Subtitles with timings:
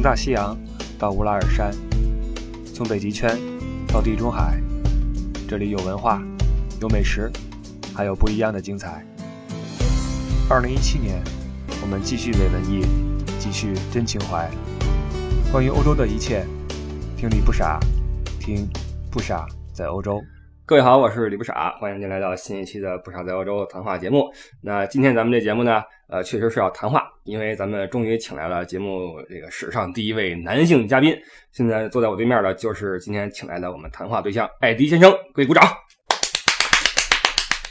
[0.00, 0.56] 从大西洋
[0.98, 1.70] 到乌拉尔山，
[2.74, 3.38] 从北极圈
[3.86, 4.58] 到地中海，
[5.46, 6.22] 这里有文化，
[6.80, 7.30] 有美食，
[7.94, 9.04] 还有不一样的精彩。
[10.48, 11.22] 二零一七年，
[11.82, 12.82] 我们继续伪文艺，
[13.38, 14.50] 继续真情怀。
[15.52, 16.46] 关于欧洲的一切，
[17.18, 17.78] 听你不傻，
[18.38, 18.66] 听
[19.10, 19.44] 不傻
[19.74, 20.18] 在欧洲。
[20.70, 24.32] 各位好，我是李不傻，欢迎您来到新一期的《不傻在欧洲》谈话节目。
[24.62, 31.12] 那今天咱们这节目呢，呃，确实是要谈话，因为咱们终于请来了节目这个史上第一位男性嘉宾。
[31.50, 35.64] 现在坐在我对面的就是今天请来的我们谈话对象艾迪先生，各位鼓掌。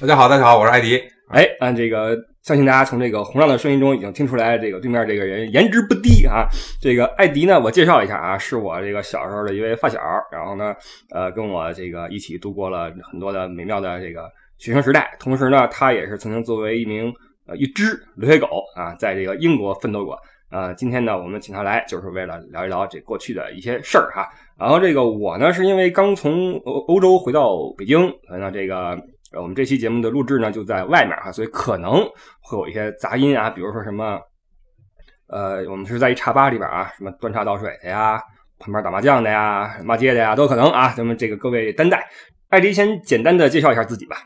[0.02, 1.02] 大家好，大家好，我是艾迪。
[1.30, 6.48] 哎，按这个，相信大家从这个洪亮的声音中已经听出来，这个对面这个人颜值不低啊。
[6.82, 10.00] 这个艾迪呢，我介绍一下啊，是我这个小时候的一位发小，
[10.32, 10.74] 然后呢，
[11.12, 15.16] 呃，跟我这个一起度过了很多的美妙的这个学生时代。
[15.20, 17.14] 同时呢，他也是曾经作为一名
[17.46, 20.18] 呃一只留学狗啊，在这个英国奋斗过。
[20.50, 24.28] 啊，今天呢，我们请他来就是为了聊一聊这过去的一些事儿哈。
[24.58, 28.98] 然后这个我呢，是因为刚从欧欧洲回到北京，那这个。
[29.38, 32.03] 我们这期节目的录制呢，就在外面哈，所以可能
[32.41, 34.19] 会有一些杂音啊，比如说什么，
[35.27, 38.19] 呃，我们是在一茶吧里边啊，什么端茶倒水的呀，
[38.57, 40.91] 旁边打麻将的呀，骂街的呀，都可能啊。
[40.97, 42.09] 咱们这个各位担待。
[42.50, 44.17] 艾迪先简单的介绍一下自己吧。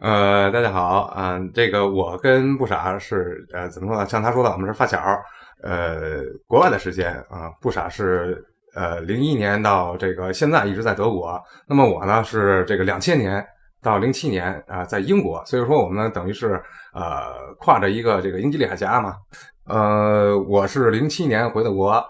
[0.00, 4.08] 呃，大家好啊，这个我跟不傻是呃，怎么说呢？
[4.08, 4.98] 像他说的，我们是发小。
[5.62, 8.42] 呃，国外的时间啊，不傻是
[8.74, 11.38] 呃零一年到这个现在一直在德国。
[11.68, 13.46] 那么我呢是这个两千年。
[13.82, 16.60] 到零七年啊，在英国，所以说我们等于是
[16.92, 19.14] 呃跨着一个这个英吉利海峡嘛。
[19.66, 22.02] 呃，我是零七年回的国，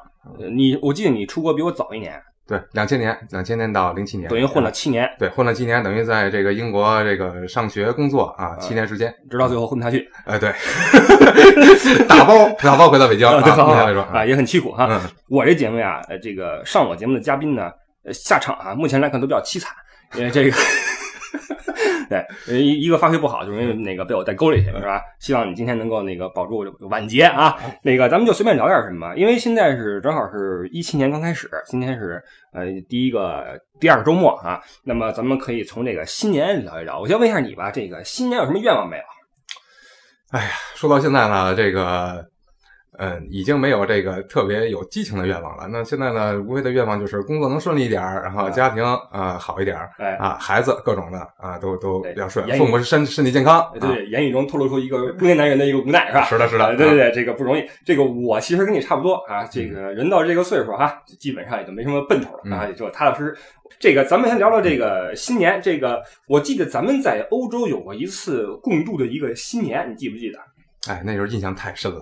[0.54, 10.52] 你我记得你出国比我早一年，对，两千年，两千年到零七年，等于混了七年，对，混了七年，等于在这个英国这个上学工作啊，七年时间，直到最后混不下去，哎，对，
[12.06, 14.88] 打包打包回到北京，啊，说啊，也很凄苦哈。
[15.28, 17.72] 我这节目呀，呃，这个上我节目的嘉宾呢，
[18.12, 19.72] 下场啊，目前来看都比较凄惨，
[20.14, 20.56] 因为这个。
[22.08, 25.00] 对，一一个发挥不好，就容易那个被我带沟里去，是吧？
[25.20, 27.56] 希望你今天能够那个保住晚节啊。
[27.82, 32.22] 那个，咱们就随便聊点什么，因为现在是正好是一七年刚开始，今天是
[32.52, 34.60] 呃第一个第二个周末啊。
[34.84, 36.98] 那么咱们可以从这个新年聊一聊。
[36.98, 39.02] 我先问一下你吧，这个新年有什么愿望没有？
[40.30, 42.26] 哎呀，说到现在呢，这个。
[42.98, 45.68] 嗯，已经没有这个特别有激情的愿望了。
[45.68, 49.78] 那现在呢，无非的愿望就是工作能顺利一点然后家庭啊好一点
[50.18, 53.64] 啊，孩子各种的啊都都比较顺，父母身身体健康。
[53.80, 56.24] 对，言语中透露出一个中年男人的一个无奈，是吧？
[56.24, 56.76] 是的，是的。
[56.76, 57.64] 对对对，这个不容易。
[57.84, 63.36] 这个我其实跟你差不多啊，这个人到这个岁数哈，基本上也就没什么奔头了啊，也就踏踏实实。
[63.78, 65.60] 这个咱们先聊聊这个新年。
[65.62, 70.38] 这个我记得咱们在欧洲有过一次共度的一个新年，你记不记得？
[70.92, 72.00] 哎，那时候印象太深了。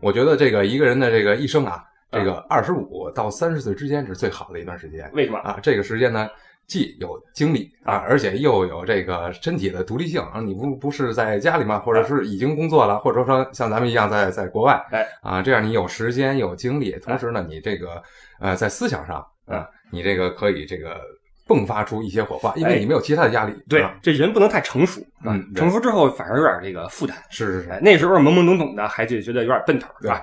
[0.00, 5.10] 我觉得这个一个人的这个一生啊，这个二十五到三十岁之间是最好的一段时间。
[5.12, 5.58] 为什么啊？
[5.62, 6.28] 这个时间呢，
[6.66, 10.40] 既有精力啊，而且又有这个身体的独立性啊。
[10.40, 11.78] 你不不是在家里吗？
[11.80, 18.02] 或者是已经工作了，或者说像咱们一样在在国外，哎啊，这样你有时间有精力，同时呢，你这个
[18.40, 21.00] 呃在思想上啊，你这个可以这个。
[21.48, 23.52] 迸发出一些火花，因为你没有其他的压力。
[23.68, 27.16] 对，这人不能太成熟，嗯，成熟之后反而有点这个负担。
[27.30, 30.22] 是是是，那时候懵懵懂懂的，还就觉得有点奔头，对吧？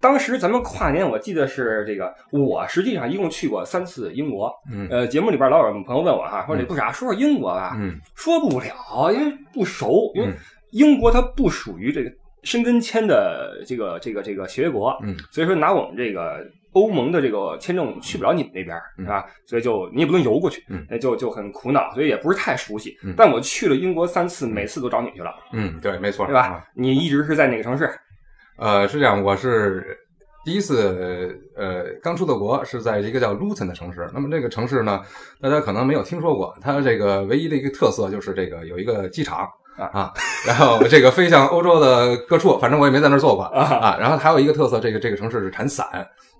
[0.00, 4.52] 当时咱们跨年，我记得是这个，我实际上一共去过三次英国。
[4.70, 7.76] 嗯，呃，节目里边老有朋友问我哈，说你不傻，说说英国吧。
[7.78, 10.34] 嗯，说不了，因为不熟，因为
[10.72, 12.10] 英国它不属于这个
[12.42, 14.98] 申根签的这个这个这个协约国。
[15.02, 16.44] 嗯，所以说拿我们这个。
[16.74, 19.24] 欧盟的这个签证去不了你们那边，是吧？
[19.46, 22.96] 所以就你也不能游过去，那就就很苦恼，所以也不是太熟悉。
[23.16, 25.32] 但我去了英国三次，每次都找你去了。
[25.52, 26.64] 嗯，对，没错，对吧？
[26.74, 27.90] 你一直是在哪个城市？
[28.58, 29.96] 呃，是这样，我是
[30.44, 34.10] 第一次呃刚出的国是在一个叫 Luton 的城市。
[34.12, 35.00] 那么这个城市呢，
[35.40, 39.48] 大家可能没有听说过，它这个唯一的一个特色就是这个有一个机场。
[39.76, 40.12] 啊，
[40.46, 43.96] 然后这个飞向欧洲的各处，反正我也没在那儿坐过啊。
[43.98, 45.84] 然后还有一个特色，这个这个城市是产伞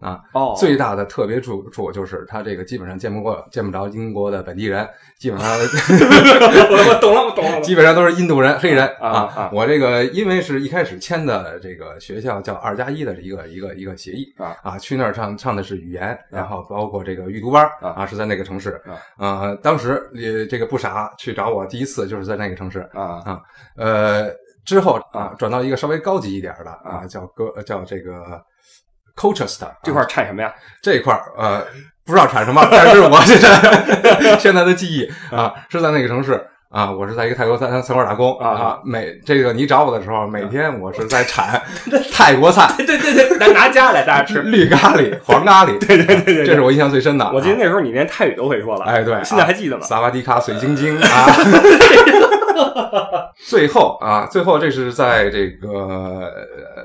[0.05, 0.21] 啊。
[0.35, 4.87] 哦，最大的特别处处就是他这个基本上见不过见不着英国的本地人，
[5.19, 9.51] 基本上 我我懂了我懂了，基本上都是印度人黑人啊啊。
[9.53, 18.81] 我这个因为是一开始签的这个学校叫二加一的一个一个一个协议啊啊，去那儿上上的是语言，然后包括这个预读班啊，是在那个城市
[19.17, 19.57] 啊。
[19.63, 23.23] 当时也这个不傻去找我第一次就是在那个城市啊。
[23.25, 23.41] 啊，
[23.77, 24.31] 呃，
[24.65, 28.43] 之后啊，转到一个稍微高级一点的啊，叫哥叫这个
[29.17, 30.53] Colchester 这块产什么呀？
[30.83, 31.65] 这块呃，
[32.05, 36.41] 不知道产什么，但是我现在 现在的记忆啊，是在那个城市
[36.71, 38.79] 啊，我是在一个泰国餐餐馆打工啊啊。
[38.85, 41.63] 每这个你找我的时候，每天我是在产
[42.13, 44.43] 泰国菜， 对对对，拿拿家来大家吃。
[44.43, 47.31] 绿咖喱、黄咖喱， 对对对对对这是我印象最深的。
[47.33, 49.87] 我记得啊那时候你连泰语都会说了，哎对，现在还记得吗？
[49.87, 51.27] 萨瓦迪卡、水晶晶啊。
[53.37, 56.33] 最后啊，最后这是在这个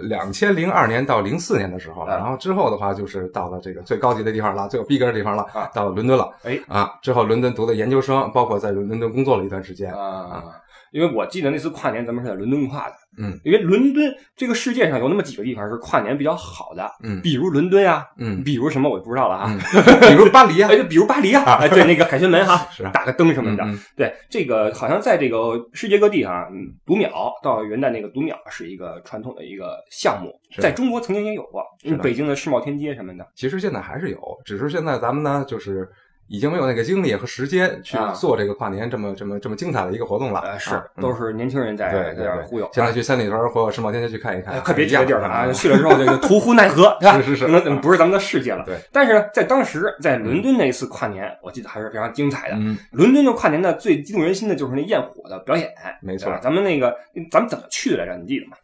[0.03, 6.29] 两千零二年到零四年的时候，啊然后之后的话就是到了这个最高级的地方了，最有逼格的地方了啊，到了伦敦了。
[6.43, 9.93] 哎啊，之后伦敦读的研究生，包括在伦敦工作了一段时间。
[9.93, 10.43] 啊，
[10.91, 17.21] 因为我记得那次跨年咱们是在伦敦跨的，嗯，因为伦敦这个世界上有那么几个地方是跨年比较好的，嗯。
[17.21, 18.41] 比如伦敦啊，嗯。
[18.43, 19.59] 比如什么我就不知道了啊，嗯，
[20.07, 23.79] 比如巴黎啊哎，，就比如巴黎啊，哎，对，那个凯旋门哈，是啊打个灯什么的，嗯嗯。
[23.95, 35.89] 对，这个好像在这个世界各地哈，嗯读秒到元旦那个读秒是一个传统的一个项目，在中国曾经也有过，嗯北京的世贸天阶什么的，其实现在还是有，只是现在咱们呢，就是
[36.29, 40.39] 已经没有那个精力和时间去啊做这个跨年这么这么这么精彩的一个活动了。
[40.41, 45.51] 呃，是都是年轻人在在对对对这儿忽悠，现在去三里屯或者世贸天阶去看一看哎，，快别提这地儿了啊！
[45.51, 47.21] 去了之后这个途呼奈何， 是吧？
[47.21, 48.63] 是是是可能不是咱们的世界了。
[48.63, 52.55] 对，但是呢，在当时在伦敦那一次跨年，我记得还是非常精彩的。
[52.57, 55.67] 嗯，伦敦的跨年呢，最激动人心的就是那焰火的表演，
[56.01, 56.95] 没错咱们那个，
[57.31, 58.15] 咱们怎么去的来着？
[58.17, 58.55] 你记得吗？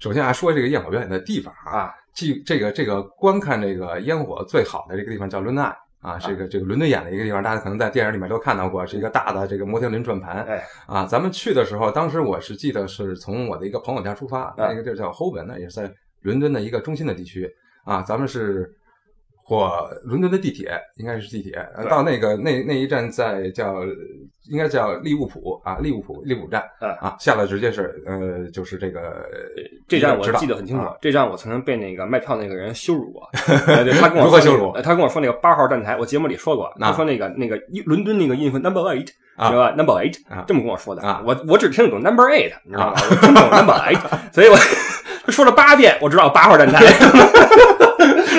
[0.00, 10.44] 首先啊，说这个焰火表演的地方啊，即这个这个观看这个烟火最好的这个地方叫伦敦爱啊，这个这个伦敦演的一个地方，大家可能在电影里面都看到过，是一个大的这个摩天轮转盘。
[10.44, 17.50] 哎，啊，咱们去的时候，当时我是记得是从我的一个朋友家出发，啊那个地儿叫 Holborn，那也是在伦敦的一个中心的地区
[17.84, 18.00] 啊。
[18.02, 18.72] 咱们是
[19.48, 21.52] 火伦敦的地铁，应该是地铁，
[21.88, 23.76] 到那个那那一站在叫
[24.50, 29.24] 应该叫利物浦啊，利物浦利物浦站啊啊，下来直接是呃就是这个
[29.88, 33.26] 这站我记得很清楚啊，这站我曾经被那个卖票那个人羞辱过。
[33.98, 43.00] 他跟我说那个如何羞辱呃他跟我说那个八号站台，我节目里说过，他说那个那个一伦敦那个音符 number eight，啊知道吧？number eight，啊这么跟我说的啊我我只听得懂 number eight，你知道吧？
[43.10, 44.00] 我听不懂 number eight，
[44.30, 44.56] 所以我
[45.24, 46.84] 他 说了八遍，我知道八号站台。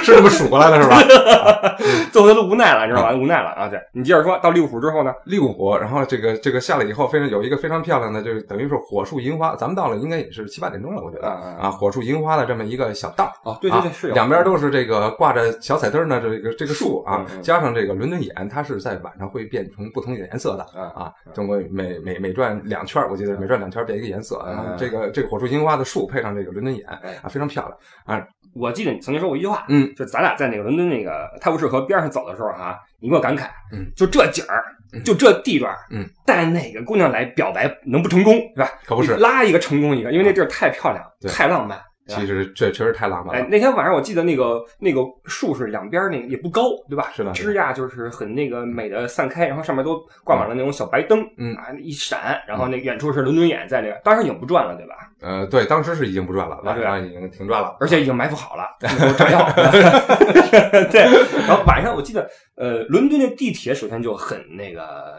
[0.09, 0.97] 是这么数过来的是吧？
[2.11, 3.13] 最后他都无奈了，你知道吧？
[3.13, 3.67] 无奈了啊！
[3.67, 5.13] 对你接着说到利物浦之后呢？
[5.25, 9.55] 利物浦，然后这个这个下来以后，非常有一个非常漂亮的，就是等于是火树银花。
[9.55, 13.31] 咱们到了应该也是七八点钟了，我觉得啊火树银花的这么一个小道。
[13.43, 21.11] 啊，对对对，啊是两边都是这个挂着小彩灯的这个这个树啊加上这个伦敦眼，它是在晚上会变成不同的颜色的啊啊。
[21.33, 24.43] 中国每每每转两圈，我记得每转两圈变一个颜色。
[24.77, 28.25] 这个这个火树银花的树配上这个伦敦眼哎啊，非常漂亮啊。
[28.53, 34.63] 我记得你曾经说过一句话，嗯，就咱俩在那个伦敦那个泰晤士河边上走的时候哈、你给我感慨，嗯，就这景儿，
[34.93, 38.69] 嗯就这地段，嗯，带哪个姑娘来表白能不成功，是吧？
[38.85, 41.79] 可不是拉一个成功一个，因为那地儿太漂亮，太浪漫。
[42.09, 43.47] 其实这确实太浪漫哎了，。
[43.49, 47.11] 那天晚上我记得那个那个树是两边那个也不高，对吧？
[47.13, 54.95] 是的枝桠就是很那个美的散开，然后上面都挂满了那种小白灯，嗯啊一闪，然后那远处是伦敦眼在那个，当时已经不转了，对吧？
[55.21, 57.75] 呃，对，当时是已经不转了，晚上已经停转了。
[57.79, 59.45] 而且已经埋伏好了，有炸药。
[60.89, 61.01] 对，
[61.45, 65.15] 然后晚上我记得，呃，伦敦的地铁首先就很那个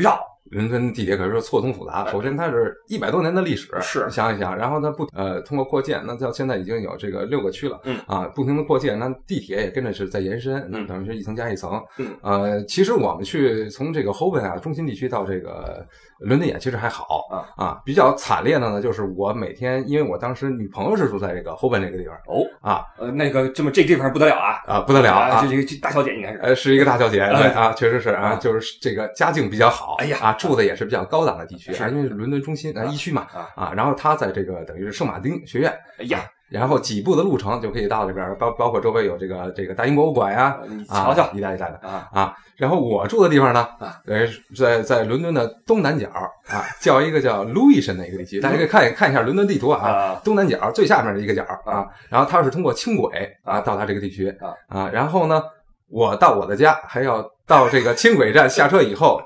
[0.00, 0.20] 绕，
[0.50, 2.10] 伦敦地铁可是说错综复杂。
[2.10, 11.82] 首先，它是一百多年的历史，是想一想，然后它不呃通过扩建，那到现在已经有这个六个区了，嗯啊，不停的扩建，那地铁也跟着是在延伸，那嗯等于是一层加一层。
[11.98, 15.86] 嗯呃，其实我们去从这个 Holborn 啊中心地区到这个
[16.20, 17.26] 伦敦眼其实还好
[17.56, 17.80] 啊。
[17.84, 22.84] 比较惨烈的呢，就是我每天因为我当时女朋友是住在这个 Holborn 这个地方哦，啊。
[22.98, 25.40] 呃，那个这么这地方不得了啊，啊不得了啊。
[25.42, 25.48] 这。
[25.48, 28.36] 这这大小姐应该是，呃，是一个大小姐，对啊啊，确实是啊，啊。
[28.36, 30.18] 就是这个家境比较好，哎呀。
[30.20, 31.82] 啊，住的也是比较高档的地区是。
[31.82, 32.84] 啊，因为伦敦中心啊啊。
[32.86, 33.48] 一区嘛啊。
[33.54, 42.34] 啊，然后她在这个等于是圣马丁学院，哎呀，然后几步的路程就可以到这边，包包括周围有这个这个大英博物馆呀，瞧瞧一带一带的啊，啊。
[42.56, 44.26] 然后我住的地方呢啊，呃，
[44.56, 46.08] 在在伦敦的东南角
[46.48, 55.42] 啊，叫一个叫 Lewisham 的一个地区，大家可以看看一下伦敦地图啊，啊东南角最下面的一个角啊，然后它是通过轻轨啊啊到达这个地区啊啊，然后呢，
[55.88, 59.20] 我到我的家还要到这个轻轨站下车以后。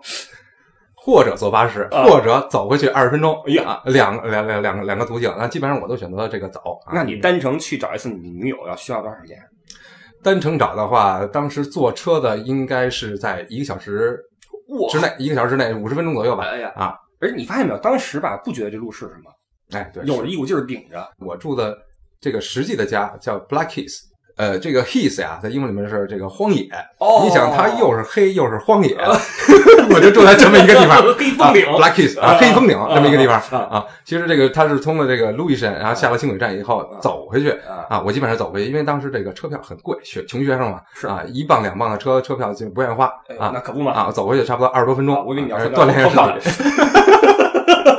[1.04, 6.61] 或者坐巴士，啊或者走回去二十分钟，哎呀啊，两两两两个两个途径，那基本上我都选择这个走。
[6.87, 9.37] 啊那你单程去找一次你女友要需要多长时间？
[10.23, 14.16] 单程找的话，当时坐车的应该是在一个小时
[14.68, 16.44] 哇之内，一个小时之内五十分钟左右吧。
[16.44, 21.76] 哎呀啊，而且你发现没有，当时吧不觉得这路是什么，哎，对，有是着一股劲儿顶着，我住的
[22.21, 23.99] 这个实际的家叫 Blackheath，
[24.36, 26.68] 呃，这个 heath 呀，在英文里面是这个荒野。
[26.98, 28.96] 哦你想，它又是黑又是荒野，
[29.94, 33.84] 我就住在这么一个地方， 黑风岭啊，Black Heath 啊，啊黑风岭这么一个地方啊啊。
[34.04, 38.02] 其实这个它是通过这个路易森，然后下了轻轨站以后走回去啊啊。
[38.04, 46.72] 我基本上走回去，因为当时这个车票很贵，学穷学生嘛，是啊，一磅两磅的车车票就不愿意花哎啊那可不嘛啊，走回去差不多二十多分钟，啊我以为你要说呃锻炼身体。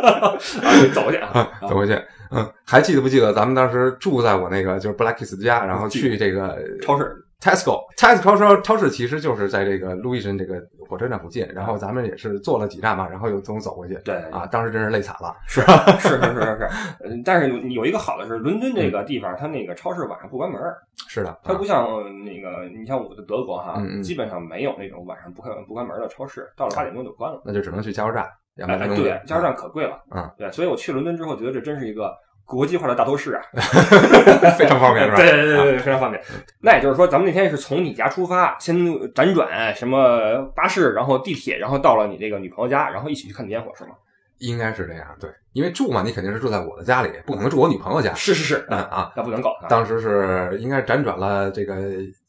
[0.94, 1.94] 走去啊啊，走回去，
[2.34, 15.68] 嗯，还记得不记得咱们当时住在我那个就是 Black Kiss 家，然后去这个超市 Tesco，Tesco 超市超市其实就是在这个路易森这个火车站附近，然后咱们也是坐了几站嘛，然后又从走回去，对啊，当时真是累惨了，是是
[16.10, 16.70] 是是是是，
[17.04, 20.78] 嗯但是有有一个好的是，伦敦这个地方，它那个超市晚上不关门儿，
[21.10, 21.86] 是的，啊它不像
[22.24, 27.42] 那个，你像我的德国哈基本上没有那种晚上不开不关门的超市，到了八点钟就关了。
[27.44, 28.26] 那就只能去加油站，
[28.58, 32.14] 要哎哎，买东西对，加油站可贵了，嗯，对，所以我去伦敦之后，觉得这真是一个
[32.46, 33.42] 国际化的大都市啊，
[34.58, 35.18] 非常方便是吧？
[35.18, 35.80] 对对对对，啊。
[35.80, 36.22] 非常方便。
[36.62, 38.76] 那也就是说，咱们那天是从你家出发，先
[39.14, 43.92] 辗转什么巴士，然后地铁，然后到了你这个女朋友家，然后一起去看烟火，是吗？
[44.40, 48.66] 应该是这样，对，因为住嘛，你肯定是住在我的家里，不可能住我女朋友家，是是是。
[48.70, 49.68] 嗯啊，那不能搞啊。
[49.70, 51.76] 当时是应该辗转了这个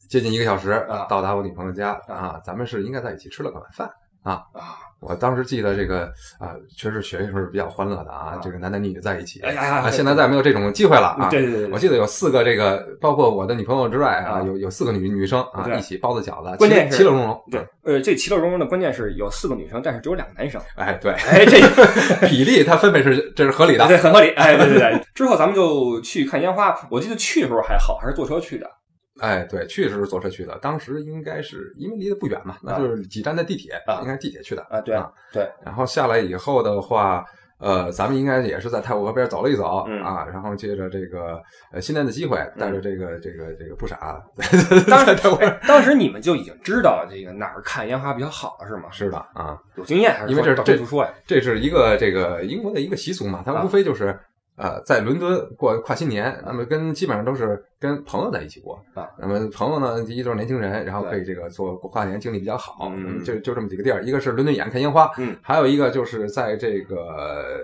[0.07, 1.05] 接近一个小时啊。
[1.09, 3.89] 到达我女朋友家啊，咱们是应该在一起吃了个晚饭
[4.25, 4.43] 啊。
[4.53, 6.05] 啊，我当时记得这个
[6.39, 11.29] 啊，确实学习时候是比较欢乐的啊啊，这个男男女女在一起哎呀现在再没有这种机会了啊。
[11.29, 17.43] 对对对对，我记得有四个这个，包括我的女朋友之外啊，啊有有四个女女生啊，一起包子饺子，关键是其乐融融。
[17.51, 20.59] 对，呃，这其乐融融的关键是有四个女生，但是只有两个男生。
[20.75, 21.59] 哎，对，哎，这
[22.27, 23.87] 比例它分配是这是合理的。
[23.87, 24.29] 对很合理。
[24.31, 24.99] 哎，对对对。
[25.13, 28.67] 之后咱们就去看烟花，我记得去的时候还好，还是坐车去的。
[29.19, 37.23] 哎，对，去的时候坐车去的，当时应该是因为离得不远嘛，那就是几站的地铁，啊应该是地铁去的啊，对啊对，然后下来以后的话，
[37.57, 41.41] 呃，咱们应该也是在太湖河边走了一走、嗯啊，然后借着这个
[41.71, 44.21] 呃新年的机会，带着这个、这个这个不傻，
[44.89, 48.89] 当时当时你们就已经知道这个哪儿看烟花比较好了，是吗？
[48.91, 51.13] 是的啊，有经验还是因为这这听途说呀？
[51.25, 54.19] 这是一个这个英国的一个习俗嘛，它啊无非就是。
[54.57, 59.09] 呃，在伦敦过跨新年，那么跟基本上都是跟朋友在一起过啊。
[59.19, 62.89] 那么朋友呢，第一都是年轻人，然后对可以这个做跨年经历比较好。
[62.95, 67.59] 嗯就就这么几个地儿，一个是伦敦眼看烟花，嗯，还有一个就是在这个，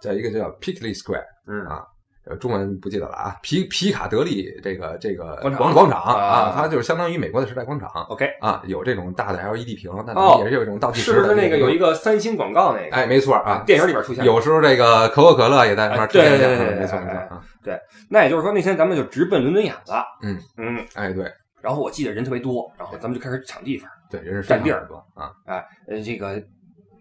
[0.00, 1.84] 在一个叫 Pickley Square，嗯啊，
[2.28, 12.96] 呃，中文不记得了啊，皮皮卡德利这个这个广场广广场啊啊，它就是相当于美国的时代广场 OK，啊，有这种大的 LED 屏，那哦也是有这种倒计时的不是那个有一个，三星广告那个？
[12.96, 14.24] 哎，没错啊，电影里边出现。
[14.24, 17.78] 有时候这个可口可乐也在上面出现一下，哎对对对没错没错啊，对
[18.10, 20.04] 那也就是说，那天咱们就直奔伦敦眼了。
[20.22, 21.24] 嗯嗯，哎对
[21.62, 23.88] 然后我记得人特别多，然后咱们就开始抢地方。
[24.08, 26.40] 对，人是占地儿多啊，哎，呃，这个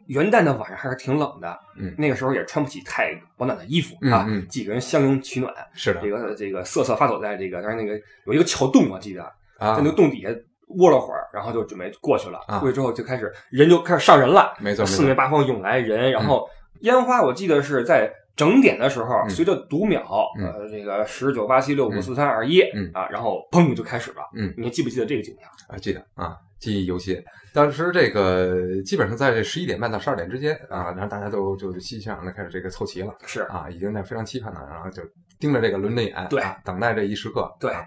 [0.07, 9.23] 元旦的晚上还是挺冷的，嗯那个时候也穿不起太保暖的衣服啊，嗯嗯几个人相拥取暖，是的这个这个瑟瑟发抖在这个，但是那个有一个桥洞，我记得
[9.57, 10.29] 啊在那，个洞底下
[10.69, 12.39] 窝了会儿，然后就准备过去了。
[12.47, 16.47] 啊过去之后就开始人就开始上人了，没错四面，八方涌来人，然后
[16.81, 24.17] 烟花我记得是在整点的时候，嗯随着读秒，嗯呃，这个十九八七六五四三二一，嗯啊，然后砰就开始了。
[24.35, 25.49] 嗯你还记不记得这个景象？
[25.69, 27.15] 啊，记得啊，记忆犹新。
[27.55, 35.01] 当时这个基本上在这十一点半到十二点之间啊，然后大家都就熙熙攘攘的开始这个凑齐了是啊，已经在非常期盼了，然后就
[35.39, 37.49] 盯着这个伦敦眼，对啊等待这一时刻。
[37.57, 37.85] 对啊，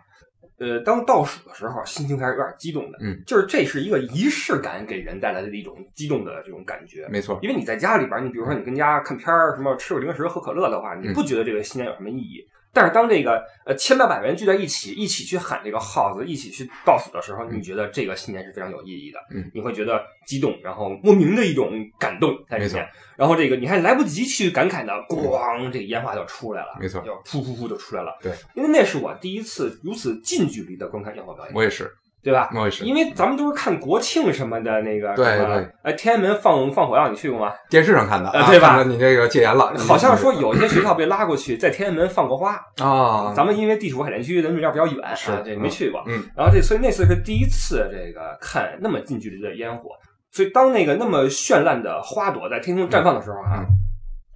[0.58, 2.98] 呃，当倒数的时候，心情还是有点激动的。
[3.02, 7.06] 嗯，就是这是一个仪式感给人带来的一种激动的这种感觉。
[7.08, 12.42] 没错，因为你在家里边，你比如说你跟家看片儿，什么吃个零食、喝可乐的话，嗯你不觉得这个新年有什么意义。
[12.78, 19.18] 但是当这个呃千八百人聚在一起，一起去喊这个号子，一起去倒数的时候，你觉得这个信念是非常有意义的。
[19.34, 22.88] 嗯，你会觉得激动，然后莫名的一种感动在里面。
[23.16, 27.02] 然后这个你还来不及去感慨呢，咣，这个烟花就出来了，没错。
[27.02, 28.16] 就噗噗噗就出来了。
[28.22, 31.92] 对，因为那是我第一次如此近距离的观看烟花表演，我也是，
[32.22, 32.50] 对吧？
[32.54, 32.84] 我也是。
[32.84, 37.52] 因为咱们都是看国庆什么的那个，对对，哎，天安门放放火药，你去过吗？
[37.70, 42.54] 电视上看的，啊呃对吧你这个戒严了， 好像说有一些学校被拉过去，在天安门放过花。
[42.82, 46.02] 啊，咱们因为地处海淀区，人离这儿比较远，是啊，这没去过。
[46.06, 49.90] 嗯，然后这所以那次是第一次这个看那么近距离的烟火，
[50.30, 53.66] 所以当那个那么绚烂的花朵在天空绽放的时候啊，嗯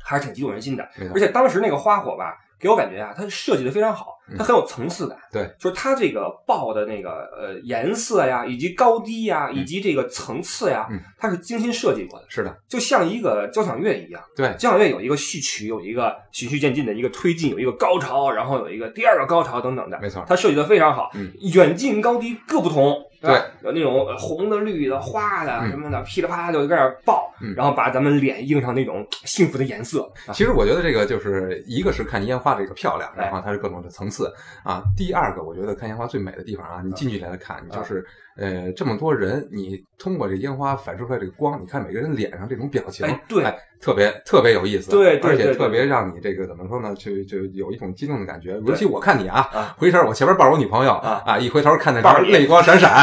[0.04, 0.84] 还是挺激动人心的。
[1.14, 5.18] 而且当时那个花火吧，给我感觉啊，它设计的非常好，它很有层次感。
[5.18, 14.22] 嗯对，就是它这个爆的那个呃颜色呀，以及高低呀，以及这个层次呀嗯，它是精心设计过的，是的，就像一个交响乐一样。
[14.36, 19.98] 对，交响乐有一个序曲，有一个循序渐进的一个推进，有一个高潮，然后有一个第二个高潮等等的。
[20.02, 22.94] 没错，它设计的非常好，嗯远近高低各不同，
[23.30, 23.44] 吧？
[23.62, 30.10] 有那种红的、绿的、花的什么的，噼里啪啦就在那爆，然后把咱们脸映上那种幸福的颜色。
[30.32, 34.32] 其实我觉得这个就是一个是看烟花这个漂亮，然后它是各种的层次
[34.64, 34.82] 啊。
[34.96, 38.04] 第二个，我觉得看烟花最美的地方啊，你近距离来看，你就是
[38.36, 43.44] 呃这么多人，你通过这烟花反射出来这个光，你看每个人脸上这种表情，对，
[43.80, 48.58] 特别特别有意思，对，而且特别让你这个怎么说呢，就就有一种激动的感觉。
[48.66, 53.02] 尤其我看你啊，回身我前面抱着我女朋友啊，一回头看那泪光闪闪。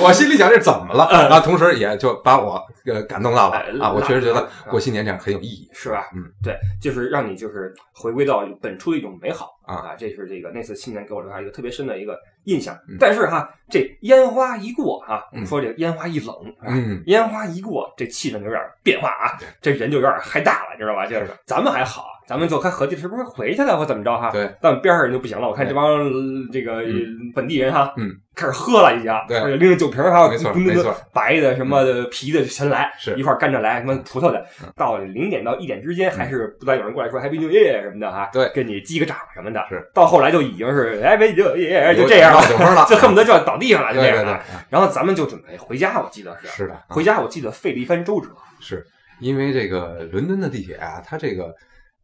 [0.00, 1.04] 我心里想这怎么了？
[1.04, 3.92] 啊，同时也就把我呃感动到了啊！
[3.92, 6.06] 我确实觉得过新年这样很有意义，是吧？
[6.14, 9.94] 嗯，对，就是让你就是回归到本初的一种美好啊！
[9.98, 12.78] 这是这个那次新年给我留下一个特别深的一个印象。
[12.98, 21.06] 但是哈，这烟花一过哈，我们说这烟花一冷，嗯，烟花一过，这气氛就有点变化啊，这人就有点嗨大了，知道吧？
[21.06, 22.11] 就是咱们还好。
[22.26, 24.30] 咱们就看合计是不是回去了或怎么着哈？
[24.30, 25.48] 对，但边上人就不行了。
[25.48, 25.98] 我看这帮
[26.50, 26.82] 这个
[27.34, 33.14] 本地人哈，嗯，开始喝了已经，对，拎着酒瓶哈，没错没错，白的什么皮的全来，是。
[33.16, 34.44] 一块干着来，什么葡萄的，
[34.76, 39.84] 到零点到一点之间还是不断有人过来说 Happy New Year 什么的哈，对，跟你击个掌什么的，是。
[39.92, 44.40] 到后来就已经是 Happy New Year 就这样了， 就恨不得就要倒地上了，就这样了。
[44.70, 46.46] 然后咱们就准备回家，我记得是。
[46.48, 48.28] 是的，回家我记得费了一番周折，
[48.60, 48.86] 是
[49.20, 51.54] 因为这个伦敦的地铁啊，它这个。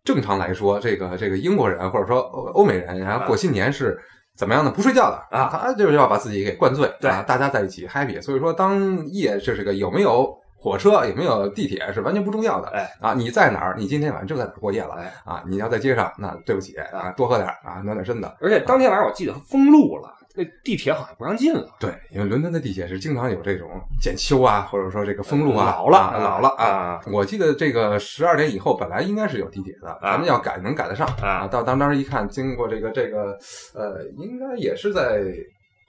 [0.09, 3.95] 正常来说，这个这个英国人或者说欧欧美人，然后过新年是
[4.39, 4.71] 怎么样的？
[4.71, 8.19] 不睡觉的啊，他就是要把自己给灌醉，对，大家在一起 happy。
[8.23, 12.69] 所以说，当夜这是个有没有火车，有没有地铁是完全不重要的。
[12.69, 13.75] 哎啊，你在哪儿？
[13.77, 14.97] 你今天晚上就在哪儿过夜了？
[15.27, 18.33] 啊，你要在街上，那对不起啊，多喝点啊，暖暖身子。
[18.41, 20.15] 而且当天晚上我记得封路了。
[20.39, 21.67] 那地铁好像不让进了。
[21.81, 23.69] 对，因为伦敦的地铁是经常有这种
[24.01, 27.01] 检修啊，或者说这个封路啊，老了，老了啊。
[27.13, 31.49] 我记得这个十二点以后本来应该是有地铁的，咱们要赶能赶得上啊。
[31.49, 33.37] 到当当时一看，经过这个这个
[33.75, 35.25] 呃，应该也是在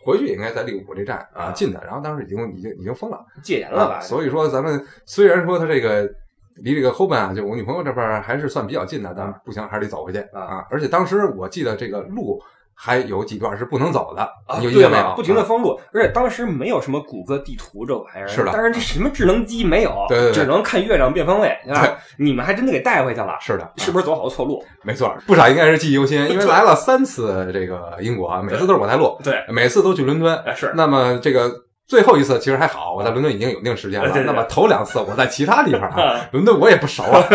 [0.03, 1.79] 回去也，应该在利物浦这站啊进的。
[1.85, 3.99] 然后当时已经已经已经封了，戒严了吧？
[4.01, 6.09] 所以说咱们虽然说他这个
[6.55, 10.65] 离这个后边啊，就我女朋友这边还是算比较近的，但不行，还是得走回去啊。
[10.71, 12.41] 而且当时我记得这个路。
[12.81, 15.13] 还有几段是不能走的啊，有印象没有？
[15.13, 18.53] 不停的封路，而且当时没有什么谷歌地图这玩意儿，是的。
[18.53, 21.97] 当然这什么智能机没有，对对，只能看月亮变方位，对吧？
[22.17, 24.63] 你们还真的给带回去了，是的，是不是走好错路？
[24.83, 30.71] 没错，不少应该是记忆犹新，因为来了三次这个英国，每次都是我带路，对，每次都去伦敦，是。
[30.75, 31.51] 那么这个。
[31.89, 34.13] 最后一次其实还好，我在伦敦已经有一定时间了。
[34.23, 37.25] 那么头两次我在其他地方啊，伦敦我也不熟啊。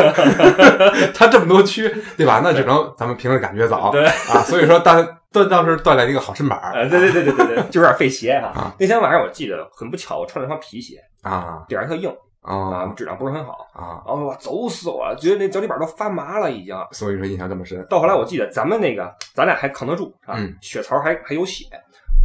[1.12, 2.40] 它这么多区，对吧？
[2.40, 3.88] 那只能咱们凭着感觉走。
[3.90, 6.88] 对啊，所以说当当当时锻炼一个好身板儿。
[6.88, 8.72] 对对对对对对， 就有点费鞋啊。
[8.78, 12.08] 那天晚上我记得很不巧，我穿了双皮鞋啊，底儿特硬
[12.42, 14.00] 啊，质量不是很好啊。
[14.06, 16.76] 然后我走死我了，觉得那脚底板都发麻了已经。
[16.92, 17.84] 所以说印象这么深。
[17.90, 21.64] 到后来我记得咱们那个咱俩还扛得住啊，血槽还还有血。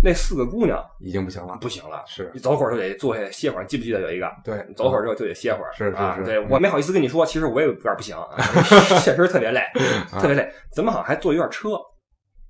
[0.02, 4.32] 那四个姑娘已经不行了，不行了，是你走会儿就得坐下歇会儿，记不记得有一个？
[4.45, 8.15] 对，走会儿之后就得歇会儿，是啊，是对我没好意思跟你说，其实我也有点不行，
[9.04, 9.62] 确实特别累，
[10.10, 10.50] 特别累。
[10.72, 11.72] 咱们好像还坐一段车，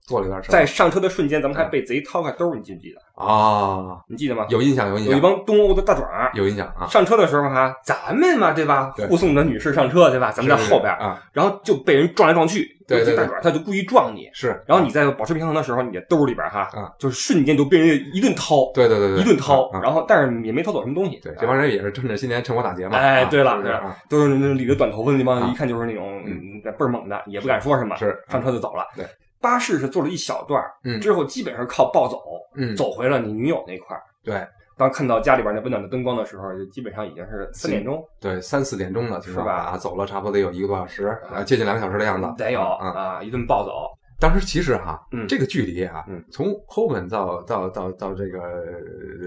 [0.10, 3.00] 坐了一段车，在上车的瞬间，咱们还被贼掏开兜，你记不记得？
[3.13, 4.48] 啊，你记得吗？
[4.50, 5.12] 有印象，有印象。
[5.12, 6.88] 有一帮东欧的大爪儿，有印象啊。
[6.88, 8.91] 上车的时候哈，咱们嘛，对吧？
[9.08, 10.32] 护送着女士上车，对吧？
[10.32, 12.67] 咱们在后边啊，然后就被人撞来撞去。
[12.88, 14.28] 对对，大爪他就故意撞你。
[14.34, 18.72] 是，然后你在保持平衡的时候，你的兜里边哈，啊，就是瞬间就被人一顿掏。
[18.74, 19.69] 对对对对，一顿掏。
[19.74, 21.19] 然后，但是也没偷走什么东西。
[21.22, 22.98] 对，这帮人也是趁着新年趁火打劫嘛。
[22.98, 23.62] 哎，对了，
[24.10, 26.24] 都是那理着短头发的那帮，一看就是那种
[26.63, 28.84] 倍儿猛的，也不敢说什么，是上车就走了。
[28.95, 29.06] 对。
[29.41, 32.21] 巴士是坐了一小段嗯，之后基本上靠暴走，
[32.56, 34.04] 嗯，走回了你女友那块儿。
[34.23, 34.45] 对，
[34.78, 39.54] 当看到家里边那温暖的灯光的时候，就基本上已经是三点钟，对，三四点钟了，是吧？
[39.54, 43.71] 啊，走了差不多得有一个多小时，啊，接近两个小时的样子，得有啊，一顿暴走。
[44.20, 48.40] 当时其实哈，嗯，这个距离啊，嗯，从 h o m e 到到到到这个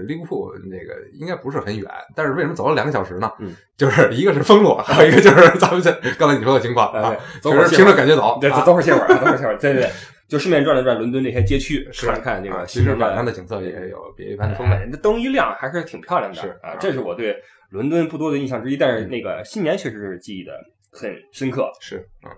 [0.05, 3.31] 利物浦那个应该不是很远，但是为什么走了两个小时呢？
[3.39, 9.89] 嗯，就是一个是封路，还 有一个就是咱们这刚才你说的情况啊，就是凭着感觉走，对，走会儿歇会儿， 走会儿歇会儿，对对。
[10.25, 12.65] 就顺便转了转伦敦那些街区，看看这个。
[12.65, 14.87] 其实晚上的景色也有别一般的风味。
[14.89, 16.41] 那灯一亮，还是挺漂亮的。
[16.41, 17.35] 是啊，这是我对
[17.69, 18.77] 伦敦不多的印象之一。
[18.77, 20.53] 但是那个新年确实是记忆的
[20.91, 21.69] 很深刻。
[21.81, 22.31] 是嗯。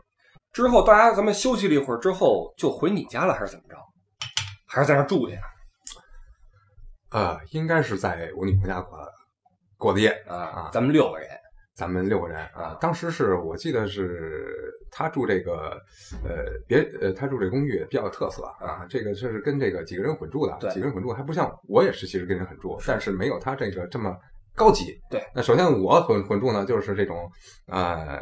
[0.56, 3.76] 之后大家咱们休息了一会儿之后，就回你家了，还是怎么着？
[4.66, 5.38] 还是在那住去？
[7.12, 8.98] 呃，应该是在我女朋友家过
[9.78, 10.70] 过的夜啊啊。
[10.72, 11.28] 咱们六个人。
[11.76, 14.48] 咱们六个人啊，当时是我记得是
[14.90, 15.78] 他住这个，
[16.24, 24.16] 呃，别呃，他住这公寓比较有特色啊，这个是跟这个几个人混住的，几个人混住还不像我也是其实跟人混住，但是没有他这个这么
[24.56, 25.00] 高级。
[25.10, 27.30] 对，那首先我混混住呢，就是这种
[27.68, 28.22] 呃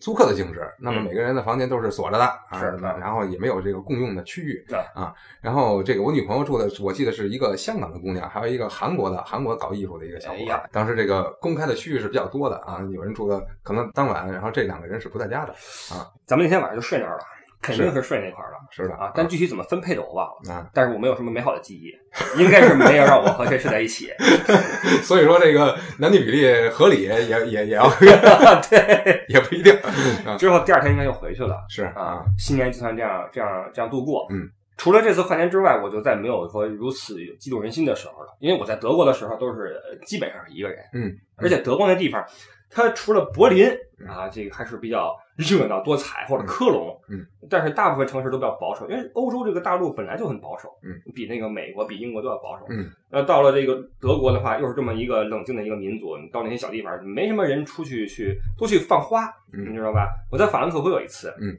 [0.00, 0.60] 租客的性质。
[0.78, 5.14] 那么嗯每个人的房间都是锁着的，啊是的然后也没有这个共用的区域对啊。
[5.40, 10.58] 然后这个我女朋友住的，我记得是一个香港的姑娘，还有一个韩国的，韩国搞艺术的一个小伙伴。
[10.58, 15.52] 哎当时这个公开的区域是比较多的啊，有人住的可能当晚，然后这两个人是不在家的
[15.94, 16.06] 啊。
[16.26, 17.24] 咱们那天晚上就睡那儿了，
[17.64, 19.10] 肯定是睡那块儿了是的啊。
[19.14, 21.90] 但具体怎么分配的我忘了，啊，但是我没有什么美好的记忆，
[22.38, 24.10] 应该是没有让我和谁睡在一起。
[25.02, 27.88] 所以说这个男女比例合理也也也要
[28.68, 29.72] 对，也不一定
[30.26, 30.36] 啊。
[30.36, 34.26] 之后第二天应该就回去了是啊，新年就算这样这样这样度过。
[34.30, 38.36] 嗯，除了这次跨年之外，我就再没有说如此激动人心的时候了。
[38.40, 42.22] 因为我在德国的时候都是呃基本上是一个人，嗯，而且德国那地方，
[42.70, 43.66] 它除了柏林
[44.06, 60.08] 啊，这个还是比较热闹多彩，或者科隆，嗯，但是大部分城市都比较保守，因为欧洲这个大陆本来就很保守，嗯，比那个美国、比英国都要保守，嗯，那到了这个德国的话，又是这么一个冷静的一个民族，你到那些小地方，没什么人出去去都去放花，嗯你知道吧？
[60.30, 61.58] 我在法兰克福有一次，嗯，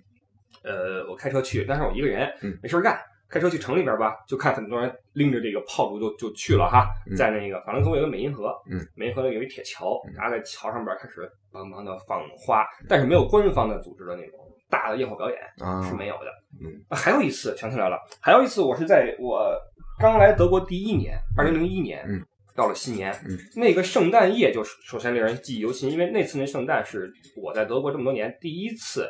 [0.63, 2.97] 呃，我开车去，但是我一个人，嗯没事干。
[3.27, 7.15] 开车去城里边吧，就看很多人拎着这个炮竹就就去了哈，嗯。
[7.15, 10.13] 在那个法兰克福有个美银河，嗯，美银河那有一铁桥，嗯。
[10.13, 15.81] 大家在桥上边开始帮忙的放花，但是没有官方的组织的那种大的焰火表演啊。
[15.81, 16.95] 是没有的。
[16.95, 19.51] 还有一次想起来了，还有一次我是在我
[19.99, 22.23] 刚来德国第一年，二零零一年，嗯，
[22.55, 29.09] 到了新年，嗯，那个圣诞夜就首先令人记忆犹新，因为那次那圣诞是我在德国这么多年第一次。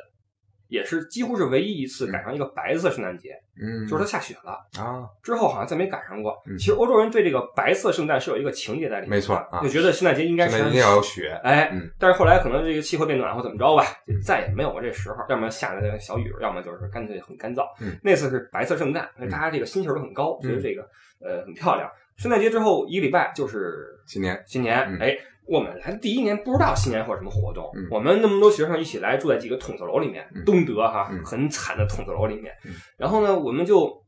[0.68, 4.54] 也是几乎是唯一一次赶上一个白色圣诞节，嗯，就是它下雪了。
[4.80, 6.42] 啊，之后好像再没赶上过。
[6.48, 17.64] 嗯其实欧洲人对这个白色圣诞是有一个情节在里面，没错啊就觉得圣诞节应该是一定要有雪，哎，嗯但是后来可能这个气候变暖或怎么着吧，就嗯再也没有过这时候，要么下来的小雨，要么就是干脆很干燥。
[17.80, 20.82] 嗯那次是白色圣诞，嗯大家这个心气儿都很高，嗯觉得这个
[21.20, 21.90] 呃很漂亮。
[22.18, 25.18] 圣诞节之后一个礼拜就是新年新年，嗯哎。
[25.48, 32.54] 我们来第一年不知道新年会有什么活动，嗯我们那么多学生一起来住在几个筒子楼里面，嗯东德哈、嗯很惨的筒子楼里面。
[32.66, 34.04] 嗯然后呢，我们就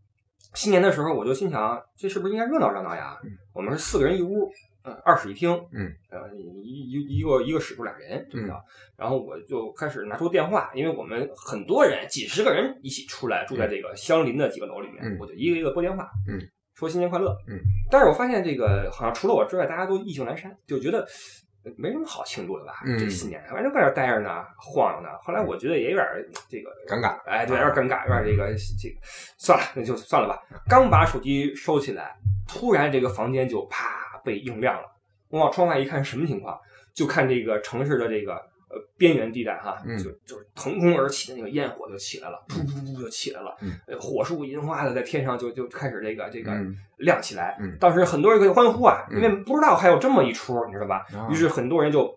[0.54, 3.18] 新年的时候，我就心想，这是不是应该热闹热闹呀？
[3.24, 4.48] 嗯我们是四个人一屋，
[4.84, 8.54] 呃，二室一厅，嗯，呃，一一一个一个室住俩人这么着。
[8.96, 16.40] 然后我就开始拿出电话，因为我们很多人，几十个人一起出来住在这个相邻的几个楼里面，嗯我就一个一个拨电话，嗯，
[16.78, 17.60] 说新年快乐，嗯。
[17.90, 21.08] 但是我发现这个好像除了我之外，大家都意兴阑珊，就觉得。
[21.66, 22.82] 呃没什么好庆祝的吧？
[22.86, 25.10] 嗯这新年反正在这待着呢，晃悠呢。
[25.22, 26.08] 后来我觉得也有点
[26.48, 28.48] 这个尴尬，哎，对，有点尴尬，有点这个
[28.80, 28.96] 这个，
[29.38, 30.42] 算了，那就算了吧。
[30.70, 32.16] 刚把手机收起来，
[32.48, 34.88] 突然这个房间就啪被映亮了。
[35.28, 36.58] 我往窗外一看，什么情况？
[36.94, 43.56] 就看这个城市的这个呃边缘地带哈，嗯就就是腾空而起的那个烟火就起来了，噗噗噗就起来了，
[44.00, 47.58] 火树银花的在天上就就开始这个这个嗯亮起来。
[47.60, 51.06] 嗯当时很多人就欢呼啊，嗯因为不知道还有这么一出，你知道吧？
[51.14, 52.14] 啊于是很多人就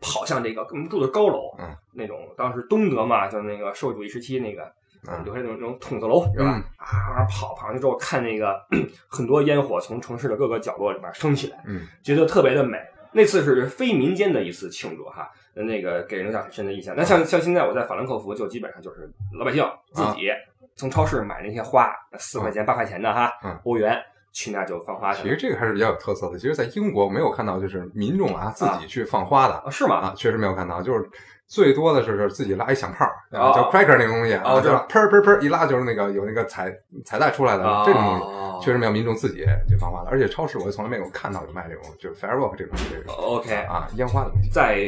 [0.00, 4.70] 跑向这个我们住的高楼，嗯那种当时东德嘛，就是那个社会主义时期那个。
[5.04, 6.44] 啊留下那种那种筒子楼是吧？
[6.44, 8.54] 嗯啊，跑跑上去之后，看那个
[9.10, 12.78] 很多烟火从城市的各个角落里边升起来，嗯觉得特别的美。
[13.10, 16.94] 那次是非民间的一次庆祝哈，那个给人留下很深的印象。
[16.96, 20.28] 那像像现在我在法兰克福，就基本上就是老百姓自己
[20.76, 23.98] 从超市买那些花，四块钱八块钱的哈嗯，欧元
[24.32, 26.38] 去那就放花去了其实这个还是比较有特色的。
[26.38, 29.70] 其实，在英国没有看到就是民众啊自己去放花的啊？
[29.70, 29.96] 是吗？
[29.96, 31.06] 啊，确实没有看到，就是
[31.52, 36.72] 最多的是是自己拉一响炮，哦啊叫 cracker 那个东西啊，就哦知道砰砰砰一拉就是那个有那个彩
[37.04, 38.24] 彩带出来的这种东西。
[38.24, 38.38] 哦。
[38.62, 44.48] 确实没有民众自己去放花的，而且超市我从来没有看到有卖这种就是 firework 这种这种 OK，啊烟花的东西。
[44.50, 44.78] 在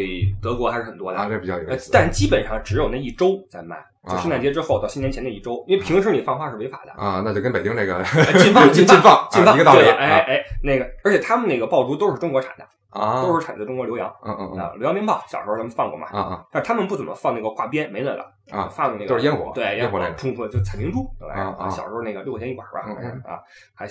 [0.41, 1.19] 德国还是很多的。
[1.19, 1.91] 啊，这比较有呃意思。
[1.93, 6.93] 但基本上只有那一周在卖，就啊圣诞节之后到新年前那一周，因为平时你放花是违法的。
[6.93, 8.01] 啊，那就跟北京这个
[8.39, 10.25] 禁放 禁禁放禁放啊一个道理哎啊。
[10.29, 14.11] 哎，那个，而且他们那个爆竹都是中国产的，啊，都是产自中国浏阳。
[14.25, 14.61] 嗯嗯嗯。
[14.61, 16.45] 啊，浏阳鞭炮小时候咱们放过嘛，啊啊。
[16.51, 18.69] 但是他们不怎么放那个挂鞭，没那个啊。
[18.69, 20.15] 放的那个都是烟火对烟火那个。
[20.15, 21.35] 冲突就彩明珠，对吧？
[21.35, 21.69] 啊啊。
[21.69, 22.81] 小时候那个六块钱一管吧，
[23.31, 23.43] 啊，
[23.75, 23.87] 还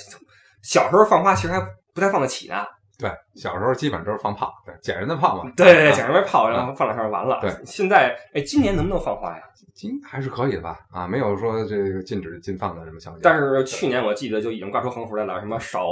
[0.62, 1.60] 小时候放花其实还
[1.94, 2.66] 不太放得起呢，
[3.04, 5.52] 对，小时候基本都是放炮，对，捡人的炮嘛。
[5.58, 7.38] 对捡人的炮，然后放两下完了。
[7.42, 9.44] 对，现在哎，今年能不能放花呀？
[9.74, 10.80] 今还是可以的吧？
[10.90, 13.18] 啊，没有说这个禁止禁放的什么消息。
[13.22, 15.86] 但是去年我记得就已经挂出横幅来了，什么少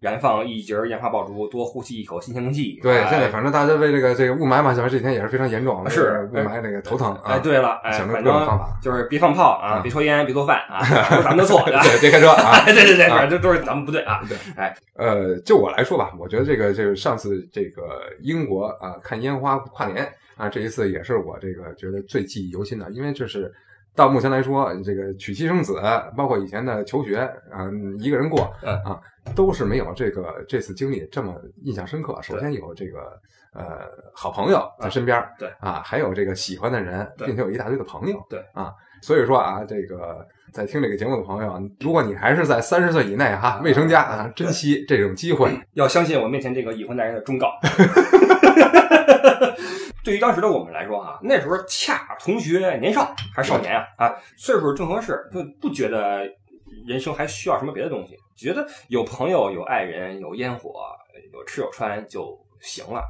[0.00, 2.80] 燃放一节烟花爆竹，多呼吸一口新鲜空气。
[2.82, 7.22] 对，哎现在反正大家为这个这个雾霾嘛，小这几天也是非常严重，是雾霾那个头疼啊。
[7.26, 12.62] 哎，对了，哎，各种方法就是别放炮啊，啊别抽烟，别做饭啊， 都是咱们的错，对别开车啊。
[12.66, 14.20] 哎，对对对，啊反正都是咱们不对啊。
[14.28, 20.06] 对，哎呃，就我来说吧，我觉得这个就是上次这个英国啊、看烟花跨年
[20.36, 23.52] 啊，这一次也是我这个觉得最记忆犹新的，因为这是
[23.94, 25.80] 到目前来说，这个娶妻生子，
[26.16, 27.18] 包括以前的求学
[27.50, 29.00] 啊、一个人过嗯啊，
[29.36, 32.18] 都是没有这个这次经历这么印象深刻。
[32.20, 33.20] 首先有这个
[33.52, 33.82] 呃
[34.12, 38.74] 好朋友在身边，对啊，还有这个喜欢的人，并且有一大堆的朋友，对啊，
[39.04, 45.50] 所以说啊，这个在听这个节目的朋友，如果你还是在三十岁以内哈，未成家啊，珍惜这种机会。
[45.74, 47.52] 要相信我面前这个已婚男人的忠告。
[50.02, 56.26] 对于当时的我们来说哈、那时候恰同学年少还是少年啊啊，岁数正合适，就不觉得
[56.86, 60.72] 人生还需要什么别的东西，觉得有朋友、有爱人、有烟火、
[61.34, 63.02] 有吃有穿就行了。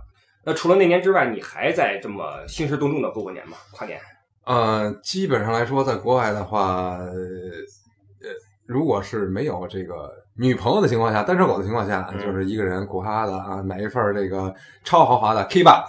[0.44, 3.56] 那除了那年之外，你还在这么兴师动众的过过年吗？
[3.70, 4.00] 跨年？
[4.46, 7.14] 呃，基本上来说，在国外的话，呃，
[8.66, 15.84] 如果是没有这个女朋友的情况下，单身狗的情况下，嗯就是一个人苦哈哈的啊，买一份儿这个超豪华的 K 吧，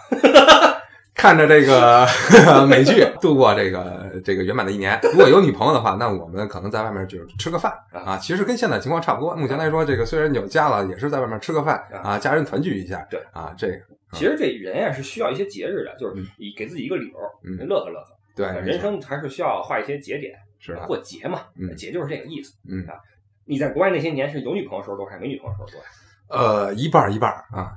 [1.14, 2.06] 看着这个
[2.68, 5.00] 美剧，度过这个这个圆满的一年。
[5.04, 9.36] 如果有女朋友的话，那我们可能在外面就是吃个饭啊，其实跟现在情况差不多。
[9.36, 13.06] 目前来说，这个虽然有家了，也是在外面吃个饭啊，家人团聚一下。
[13.10, 13.80] 对啊，这个
[14.12, 16.22] 其实这人呀是需要一些节日的，就是
[16.58, 18.15] 给自己一个理由，嗯乐呵乐呵。
[18.36, 20.38] 对呃人生还是需要画一些节点，
[20.86, 22.54] 过节嘛，嗯节就是这个意思。
[22.68, 23.00] 嗯啊，
[23.46, 25.86] 你在国外那些年是有女朋友时候多还是没女朋友时候多呀？
[26.28, 27.72] 呃，一半一半啊，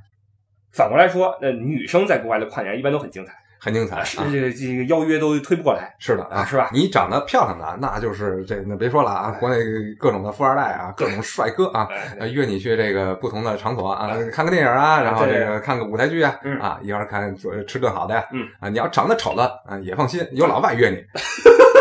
[0.73, 4.05] 反过来说，那女生在国外的跨年一般都很精彩，很精彩啊。
[4.31, 5.95] 这个这个邀约都推不过来。
[5.99, 9.57] 是的啊是吧你长得漂亮的，那就是这那别说了啊，国内
[9.99, 11.89] 各种的富二代啊，各种帅哥啊，
[12.33, 17.35] 约你去这个不同的场所啊哎，看个电影啊，然后这个看个舞台剧啊嗯，啊，一会儿看
[17.67, 21.05] 吃顿好的呀嗯，啊，你要长得丑的啊，也放心，有老外约你。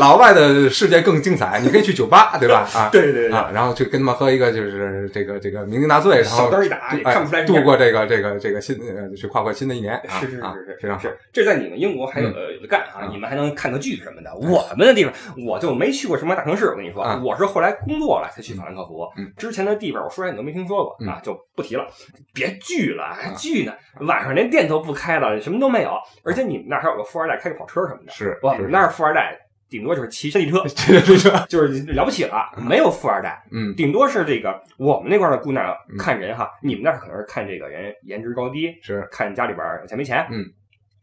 [0.00, 2.66] 啊老外的世界更精彩，你可以去酒吧，对吧？
[2.74, 3.30] 啊，对对对。
[3.30, 11.02] 啊，然后去跟他们喝一个，就是这个这个酩酊大醉，然后小灯一打也哎看不出来度过这个这个这个新呃，去跨过新的一年是是是是非常好。
[11.02, 14.34] 是。，这在你们英国还有有的干啊，啊你们还能看个剧什么的。
[14.34, 15.12] 我们的地方
[15.46, 19.06] 我就没去过什么大城市，我跟你说啊，我是后来工作了才去法兰克福。
[19.18, 21.08] 嗯，之前的地方我说来你都没听说过嗯。
[21.08, 21.86] 啊，就不提了。
[22.32, 25.92] 别聚了，还聚呢，晚上连店都不开了，什么都没有，
[26.24, 28.38] 而且你们那儿还有个富二代开个跑车什么的，是是。
[28.42, 29.36] 我们那是富二代
[29.70, 30.62] 顶多就是骑山地车，
[31.48, 33.42] 就是了不起了，没有富二代。
[33.52, 40.26] 嗯顶多是这个我们那块的姑娘嗯看人哈，你们那可能是看这个人颜值高低，是看家里边有钱没钱。
[40.30, 40.44] 嗯，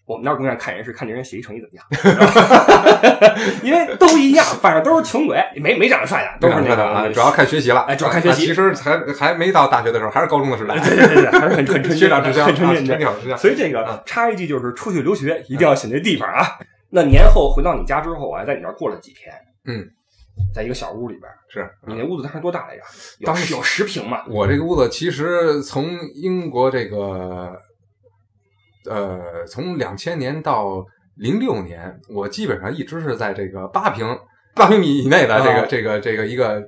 [0.06, 1.86] 我们那姑娘看人是看这人学习成绩怎么样，
[3.64, 13.38] 因为都一样，反正都是穷鬼，没没长得帅的，都是那个啊，主要看学习了，哎主要看学习啊其实还还没到大学的时候，还是高中的时代，对对对对，还是很 很纯学长之交，很纯。
[13.38, 16.58] 所以这个啊插一句就是，出去留学一定要选对地方啊。
[16.90, 19.34] 那年后回到你家之后，我还在你这儿过了几天。
[19.66, 19.86] 嗯，
[20.54, 22.84] 在一个小屋里边，是你那屋子当时多大来着？
[23.26, 24.24] 当时有十平嘛？
[24.30, 27.52] 我这个屋子其实从英国这个，
[28.90, 34.08] 呃，从两千年到零六年，我基本上一直是在这个八平
[34.56, 36.64] 八平米以内的这个、啊这个这个一个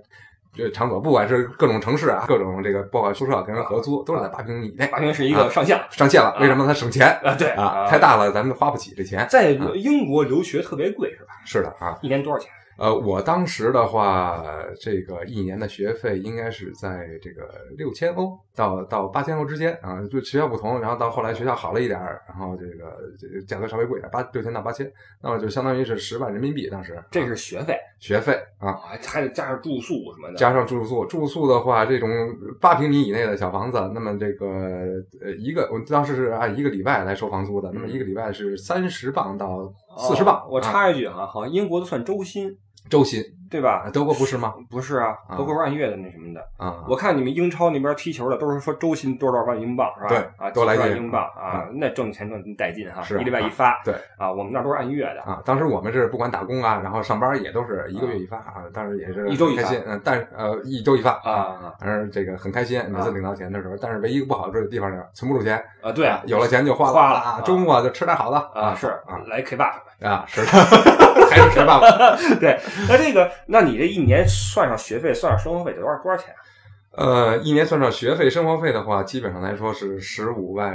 [0.60, 4.88] 这场所，不管是各种城市啊，各种这个包括宿舍跟人合租，都是在八平米以内。
[4.88, 6.66] 八平是一个上限了上限了，啊为什么？
[6.68, 8.00] 它省钱啊，对啊，太。
[8.00, 9.28] 大了，咱们花不起这钱。
[9.30, 11.34] 在英国留学特别贵是吧？
[11.46, 12.50] 是的啊，一年多少钱？
[12.80, 14.44] 呃，我当时的话，
[14.80, 17.44] 这个一年的学费应该是在这个
[17.78, 24.90] 六千欧到到八千欧之间啊，就学校不同，然后到后来学校好了一点儿，然后这个这个价格稍微贵一点，八六千到八千，
[25.22, 26.98] 那么就相当于是十万人民币当时。
[27.12, 30.36] 这啊是学费学费啊，啊，还得加上住宿什么的。
[30.36, 32.10] 加上住宿，住宿的话，这种
[32.62, 34.48] 八平米以内的小房子，那么这个
[35.22, 40.48] 呃一个，我当时是按一个礼拜来收房租的，那么一个礼拜是三十磅到四十磅哦。
[40.50, 42.58] 我啊插一句哈，好像英国的算周薪，
[42.90, 43.90] 周新，对吧？
[43.92, 44.54] 德国不是吗？
[44.70, 46.42] 不是啊，啊德国是按月的那什么的。
[46.58, 50.08] 啊，我看你们英超那边踢球的都是说周薪多少万英镑是吧？
[50.10, 53.82] 对啊，多来劲几十万英镑啊，那挣钱挣带劲哈，一礼拜一发。
[53.84, 55.22] 对啊，我们那都是按月的。
[55.24, 65.92] 啊，当时我们是不管打工啊，然后上班也都是一个月一发啊，当时也是一周一发很开心，嗯，但是呃一周一发啊，啊反正这个很开心，每次领到钱的时候，但是唯一一个不好的地方是存不住钱，啊！
[65.92, 69.84] 对啊，有了钱就花花了啊啊，周末就吃点好的啊是啊来 K 爸爸。
[70.02, 70.48] 啊是的，
[71.30, 72.16] 还是吃爸爸。
[72.40, 72.58] 对，
[72.88, 76.42] 那这个，那你这一年算上学费，算上生活费，得多少多少钱啊？
[76.92, 80.72] 呃，一年算上学费、生活费的话，基本上来说是十五万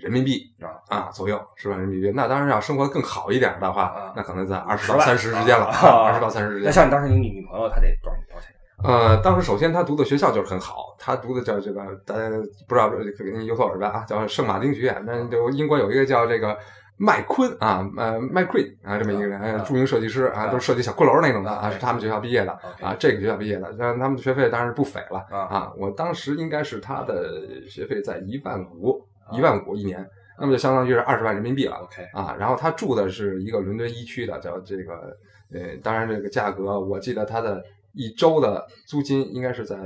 [0.00, 2.12] 人民币啊啊左右，十万人民币。
[2.14, 6.64] 那当然要生活更好一点的话啊，那可能在二十10到三十之间了，啊二十到三十之间。
[6.64, 8.54] 那像你当时你女朋友，她得多少多少钱？
[8.84, 12.28] 呃，当时首先他读的学校就是很好，他读的叫这个大家
[12.68, 15.02] 不知道可能有所耳闻啊，叫圣马丁学院。
[15.06, 16.54] 那就英国有一个叫这个
[16.98, 25.72] 麦昆啊，呃麦奎啊这么一个人，呃著名设计师啊，都是设计小骷髅那种的啊，是他们学校毕业的啊，这个学校毕业的，但他们的学费当然是不菲了啊啊。
[25.76, 31.76] 我当时应该是他的学费在一万五，一万五一年那么就相当于是二十万人民币了。
[31.76, 35.16] OK，啊，然后他住的是一个伦敦一区的，叫这个
[35.52, 39.76] 呃，当然这个价格，我记得他的一周的租金应该是在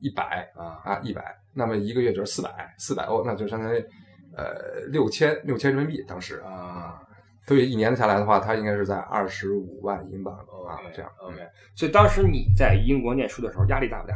[0.00, 3.82] 一百啊啊一百，那么一个月就是四百四百欧，那就相当于
[4.36, 7.02] 呃六千六千人民币当时啊
[7.46, 11.08] 所以一年下来的话，他应该是在二十五万英镑啊这样。
[11.18, 11.36] OK，
[11.76, 14.14] 所以当时你在英国念书的时候压力大不大？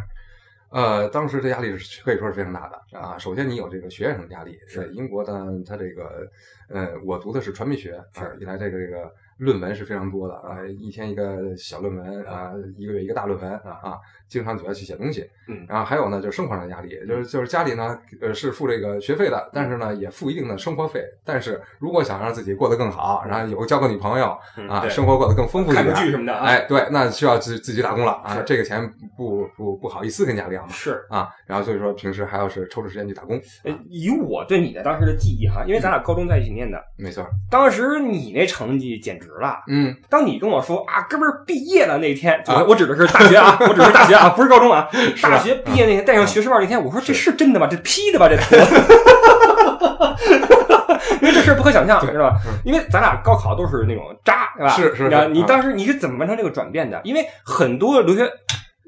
[0.70, 3.16] 呃，当时这压力是可以说是非常大的啊。
[3.18, 6.28] 首先，你有这个学业上的压力，在英国呢，它这个
[6.68, 13.98] 呃，我读的是传媒学，啊，一来这个这个论文是非常多的啊，一天一个小论文啊，一个月一个大论文啊，
[14.28, 15.24] 经常就要去写东西。
[15.48, 15.64] 嗯。
[15.66, 21.02] 然后还有呢，就是生活上的压力，就是就是家里呢，呃，是付这个学费的，但是呢，也付一定的生活费。
[21.24, 26.44] 但是如果想让自己过得更好，然后有交个女朋友啊，生活过得更丰富一看点，个剧什么的啊。
[26.44, 30.68] 哎，对，那需要自自己打工了啊，这个钱不不不好意思跟家里要嘛。
[30.68, 39.58] 是，啊，然后所以说平时还要是抽出时间去打工，呃以我对你的当时的记忆哈，因为咱俩高中在一起念的，没错，当时你那成绩简直了。
[39.68, 44.88] 嗯，当你跟我说啊，哥们儿毕业了那天，我啊我指的是大学啊， 我指的是大学啊，不是高中啊。
[45.22, 47.66] 大学毕业那天戴上学士帽那天，我说这是真的吗？
[47.70, 48.28] 这 P 的吧？
[48.28, 48.56] 这图，
[51.20, 52.36] 因为这事儿不可想象，知道吧？
[52.64, 54.72] 因为咱俩高考都是那种渣，对吧？
[54.72, 57.00] 是是是你你啊当时你是怎么完成这个转变的？
[57.04, 58.28] 因为很多留学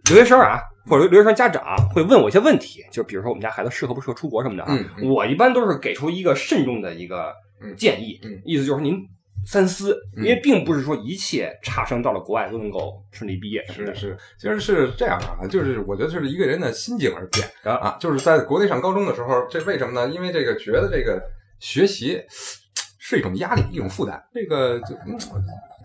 [0.09, 1.62] 留学生啊，或者留学生家长
[1.94, 4.68] 会问我一些问题，就比如说我们家孩子适合不适合出国什么的啊。
[4.70, 8.96] 嗯嗯我一般都是给出一个慎重的一个嗯建议，嗯意思就是您
[9.44, 13.64] 三思，嗯因为并不是说一切差生到了国外都能够顺利毕业。
[13.68, 20.12] 是是，其实是这样啊，就是我觉得是一个人的心境而变啊啊，就是在国内上高中的时候，这为什么呢？
[20.12, 21.22] 因为这个觉得这个
[21.59, 22.22] 学习
[22.98, 25.18] 是一种压力，一种负担，这个就、嗯、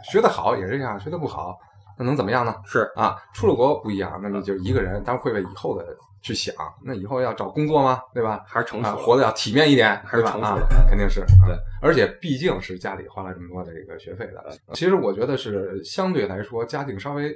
[0.04, 1.58] 学得好也是这样，学得不好
[1.98, 2.54] 那能怎么样呢？
[2.66, 5.84] 是啊，出了国不一样，那么就一个人，当然会为以后的
[6.22, 8.02] 去想，那以后要找工作吗？
[8.14, 8.32] 对吧？
[8.32, 11.22] 啊，还是成熟了，活得要体面一点，还是成熟了， 肯定是。
[11.46, 14.44] 对啊，而且毕竟是家里花了这么多的这个学费的。
[14.74, 17.34] 其实我觉得是相对来说家境稍微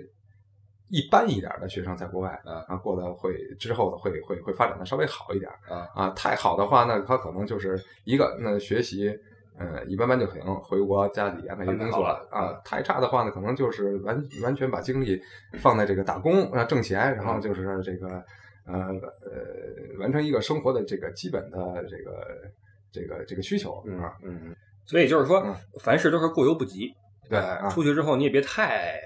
[0.89, 6.10] 一般一点的学生，在国外啊啊过得会之后的会会会发展的稍微好一点啊啊。
[6.12, 9.13] 太好的话，那他可能就是一个那学习。
[9.60, 12.60] 嗯，一般般就行，回国家里安排一些工作了啊。
[12.65, 15.22] 太差的话呢，可能就是完完全把精力
[15.60, 18.24] 放在这个打工啊挣钱，然后就是这个
[18.65, 22.52] 呃呃完成一个生活的这个基本的这个
[22.91, 24.13] 这个这个需求嗯啊。
[24.24, 26.93] 嗯，所以就是说嗯，凡事都是过犹不及。
[27.30, 29.00] 对出去之后你也别太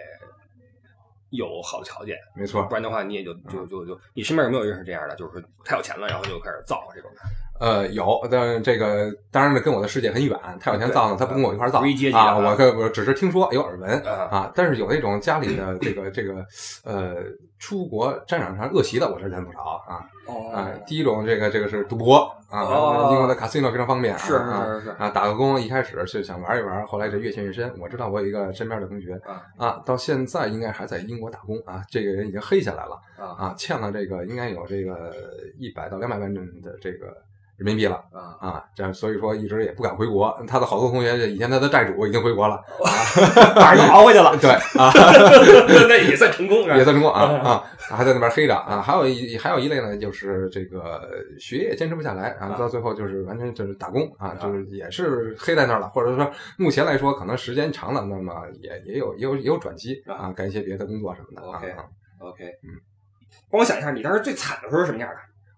[1.29, 5.15] 有好的条件，没错不，然的话你也就就就就，你身边有没有认识这样的？
[5.15, 7.21] 就是太有钱了，然后就开始造这种的。
[7.59, 11.79] 呃，有，但是这个当然跟我的世界很远，他有钱造呢，他不跟我一块造
[12.13, 16.45] 啊，啊我跟我只是听说有耳闻啊啊，但是有那种家里的这个这个
[16.83, 17.15] 呃
[17.57, 20.69] 出国战场上恶习的，我是见不少啊哦啊。
[20.85, 27.73] 第一种这个这个是赌博啊，哦英国的 casino 非常方便啊，是啊是是是啊，打个工一开始是想玩一玩，后来这越陷越深。
[27.79, 35.13] 我知道我有一个身边的同学啊啊，到现在应该还在英国打工啊，这个人已经黑下来了啊啊，欠了这个应该有这个
[35.57, 36.41] 一百到两百万的
[36.81, 37.15] 这个
[37.57, 37.95] 人民币了。
[38.11, 38.35] 啊！
[38.39, 40.35] 啊，这样所以说一直也不敢回国。
[40.47, 42.61] 他的好多同学，以前他的债主已经回国了，
[43.55, 44.91] 把人熬回去了， 对啊，
[45.87, 46.63] 那也算成功？
[46.67, 48.81] 也算成功啊啊，还在那边黑着啊。
[48.81, 51.01] 还有一还有一类呢，就是这个
[51.39, 61.83] 学业坚持不下来啊，到最后就是完全就是打工啊，就是也是黑在那儿了，或者说目前来说可能时间长了，那么也也有也有也有转机啊，干一些别的工作什么的啊 OK 啊。
[62.19, 62.69] OK，嗯，
[63.49, 65.15] 帮我想一下，你当时最惨的时候是什么样的？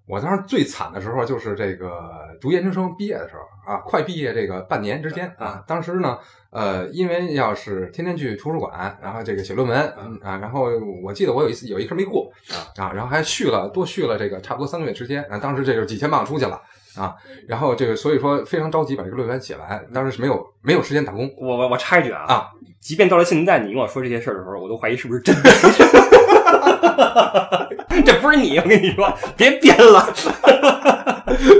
[0.07, 1.91] 我当时最惨的时候就是这个
[2.39, 3.41] 读研究生毕业的时候
[3.71, 6.17] 啊，快毕业这个半年之间啊，当时呢，
[6.49, 10.69] 呃，因为要是天天去图书馆，然后这个写论文嗯啊，然后
[11.03, 12.31] 我记得我有一次有一科没过
[12.77, 16.61] 啊，然后还续了多续了这个差不多三个月时间啊，当时这就是几千磅出去了
[16.95, 17.13] 啊，
[17.45, 22.47] 然后这个所以说非常着急把这个论文写完，当时是没有没有时间打工我我我插一句啊啊，
[22.79, 25.49] 即便到了现在，你跟我说这些事儿的时候，我都怀疑是不是真的。
[28.05, 30.07] 这不是你，我跟你说，别编了。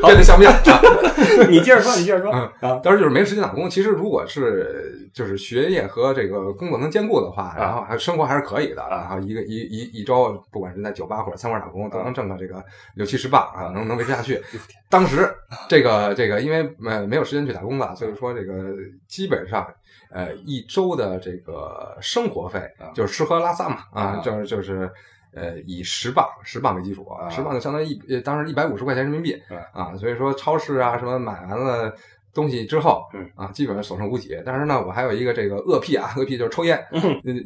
[0.01, 0.81] 编的像不像啊？
[1.49, 2.79] 你接着说，你接着说嗯啊。
[2.83, 3.69] 当时就是没时间打工。
[3.69, 8.85] 其实如果是就是学业和这个工作能兼顾的话，然后还生活还是可以的。
[8.89, 12.63] 然后一个一一一周，不管是在酒吧或者餐馆打工，都能挣个这个
[12.95, 14.41] 六七十磅啊，能能维持下去。
[14.89, 15.29] 当时
[15.67, 18.73] 这个这个因为没没有时间去打工了，所以说这个
[19.07, 19.67] 基本上。
[20.09, 22.61] 呃，一周的这个生活费
[22.95, 24.89] 就是吃喝拉撒嘛，啊，就是就是，
[25.37, 29.39] 呃，以十磅十磅为基础啊，十磅就相当于一，当时一百五十块钱人民币，
[29.71, 31.93] 啊，所以说超市啊什么买完了
[32.33, 34.35] 东西之后，嗯啊，基本上所剩无几。
[34.45, 36.79] 但是呢，我还有一个这个恶癖啊，恶癖就是抽烟。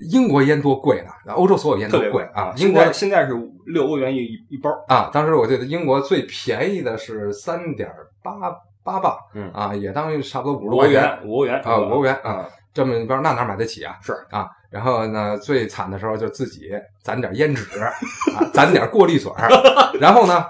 [0.10, 2.54] 英国烟多贵呢，欧洲所有烟都贵啊。
[2.58, 3.34] 英现国在现在是
[3.68, 7.90] 六欧元一一包啊，当时我记得英国最便宜的是三点
[8.22, 8.34] 八
[8.84, 13.98] 八磅，嗯啊，也当于差不多五十五欧元，五欧元啊，五欧元啊啊，这么你不知道那哪买得起啊？
[14.02, 16.72] 是啊，然后呢，最惨的时候就自己
[17.04, 17.92] 攒点烟纸，啊，
[18.54, 19.50] 攒点过滤嘴儿，
[20.00, 20.46] 然后呢，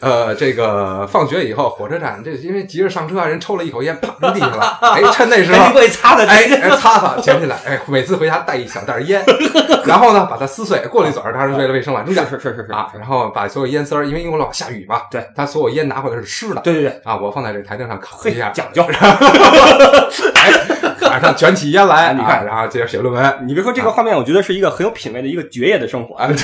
[0.00, 9.24] 呃，这个放学以后火车站，这因为急着上车，人抽了一口烟，啪扔地上了，哎，趁那时候赶紧过去擦擦，哎，哎擦擦，捡起来，哎，每次回家带一小袋烟，
[9.86, 18.84] 然后呢，把它撕碎，过滤嘴儿，当然为了卫生了，扔掉是是是是啊，然后把所有烟丝儿，因为英国老下雨嘛，对，他所有烟拿回来是湿的，对对对，啊，我放在这台灯上烤嘿一下，讲究。
[20.34, 20.52] 哎，
[21.02, 26.36] 马上卷起烟来，啊你看啊然后接着写论文，你别说这个画面，我觉得是一个很有品位的一个爵爷的生活啊，对，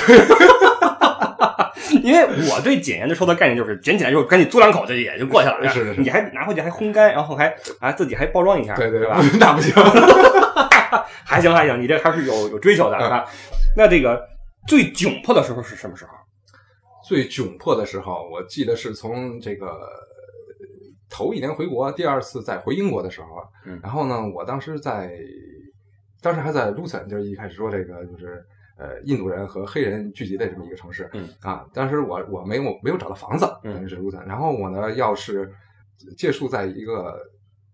[2.03, 9.19] 因为我对检验的时候的概念就是捡起来之后赶紧嘬两口就也就过去了，是是是你还拿回去还烘干，然后还啊自己还包装一下，对对对吧？？
[9.39, 9.73] 那不行，
[11.25, 13.25] 还行还行，你这还是有有追求的，是嗯吧？
[13.75, 14.21] 那这个
[14.67, 16.11] 最窘迫的时候是什么时候？
[17.07, 19.67] 最窘迫的时候，我记得是从这个
[21.09, 23.27] 头一年回国，第二次再回英国的时候，
[23.65, 25.09] 嗯然后呢，我当时在，
[26.21, 28.45] 当时还在卢森，就是一开始说这个就是
[28.77, 35.51] 呃印度人和黑人聚集的这么一个城市，嗯啊，当时我我没有没有找到房子，嗯等于是卢森，然后我呢要是
[36.17, 37.17] 借宿在一个。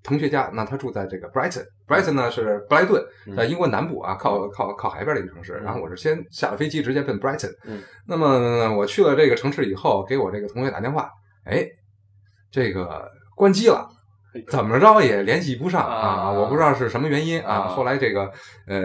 [0.06, 5.54] 同学家，那他住在这个 Brighton，Brighton 呢是布莱顿，嗯在英国南部啊，靠靠靠海边的一个城市。
[5.54, 7.56] 然后我是先下了飞机，直接奔 Brighton。
[7.64, 11.10] 嗯，那么我去了这个城市以后，给我这个同学打电话，
[11.46, 11.66] 哎，
[12.52, 13.89] 这个关机了，
[14.48, 16.08] 怎么着也联系不上啊！
[16.08, 17.54] 啊我不知道是什么原因啊。
[17.54, 18.32] 啊后来这个
[18.68, 18.82] 呃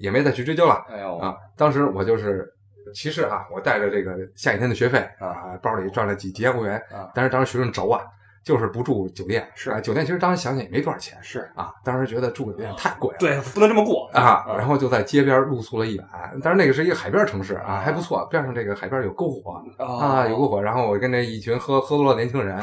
[0.00, 0.74] 也没再去追究了
[1.20, 1.36] 啊。
[1.56, 2.52] 当时我就是。
[2.94, 8.02] 其实啊，我带着这个下一天的学费啊，包里赚了几几千块钱啊，但是当时学生轴啊，
[8.44, 16.08] 就是不住酒店，是啊，酒店其实当时想想也没多少钱是啊，当时觉得住酒店太贵了，对，不能这么过啊，然后就在街边露宿了一晚。
[16.42, 20.60] 但是那个是一个海边城市啊，啊还不错，边上这个海边有篝火后啊，有篝火。
[20.60, 22.58] 然后我跟这一群喝喝多了年轻人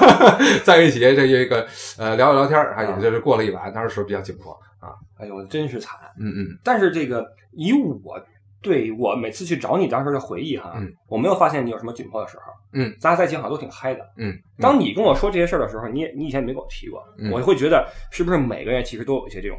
[0.64, 1.66] 在一起，这一个
[1.98, 4.94] 呃聊一聊天啊也就是过了一晚，当时是比较紧迫啊。
[5.18, 5.98] 哎呦，真是惨。
[6.18, 8.18] 嗯嗯但是这个以我
[8.62, 12.44] 对我每次去找你当时的回忆哈，嗯我没有发现你有什么紧迫的时候。
[12.72, 14.00] 嗯，咱俩在一起好像都挺嗨的。
[14.16, 19.58] 嗯，当你跟我说这些事儿的时候，你也你以前没跟我提过，嗯我会觉得是不是每个人其实都有一些这种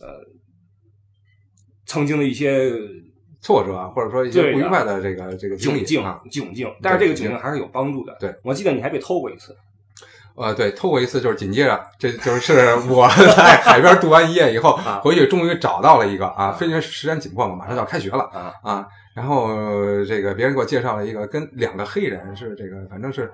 [0.00, 0.20] 呃
[1.86, 2.70] 曾经的一些
[3.40, 6.22] 挫折啊，或者说一些不愉快的这个这个经窘境历啊。
[6.30, 8.16] 窘境，但是这个窘境还是有帮助的。
[8.20, 9.56] 对，我记得你还被偷过一次。
[10.34, 23.32] 呃，对，偷过一次就是紧接着，这就是我在海边度完一夜以后啊，回去终于找到了一个啊，非常时间紧迫嘛，马上就要开学了啊啊，然后呃这个别人给我介绍了一个跟两个黑人是这个，反正是。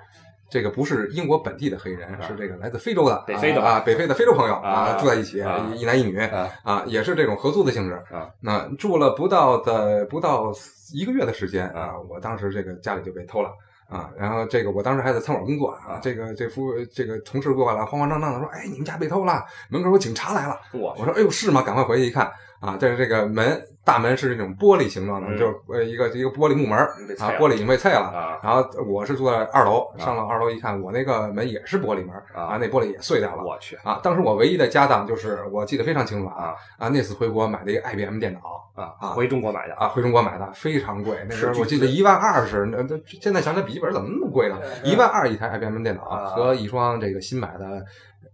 [0.51, 8.31] 这个不是英国本地的黑人，是这个来自非洲的北非的啊，北非的非洲朋友啊住在一起啊，一男一女啊啊，也是这种合租的性质啊。
[8.41, 10.51] 那住了不到的不到
[10.95, 13.51] 一个月的时间啊啊，我当时这个家里就被偷了。
[13.89, 21.63] 啊，然后这个我当时还在餐馆工作啊，啊这个这服务这个同事过来慌慌张张的说：“哎，你们家被偷了，门口有警察来了。”我我说：“哎呦，是吗？
[21.63, 22.31] 赶快回去一看
[22.61, 26.89] 啊，但是这个门大门是那种玻璃形状的，嗯就是呃一个一个玻璃木门儿
[27.19, 28.01] 啊，玻璃已经被碎了。
[28.01, 33.43] 啊然后我是坐在二楼，啊上了二楼一看，我那个门也是玻璃门儿啊啊，那玻璃也碎掉了。
[33.43, 38.41] 我去啊，当时我唯一的家当就是我记得非常清楚啊啊，那次回国买的一个 IBM 电脑
[38.75, 44.57] 啊啊回中国买的啊，回中国买的非常贵，那时候是我记得一万二是，那那现在想想笔记本怎么那么贵呢？
[44.85, 47.83] 一万二一台 IBM 电脑啊和一双这个新买的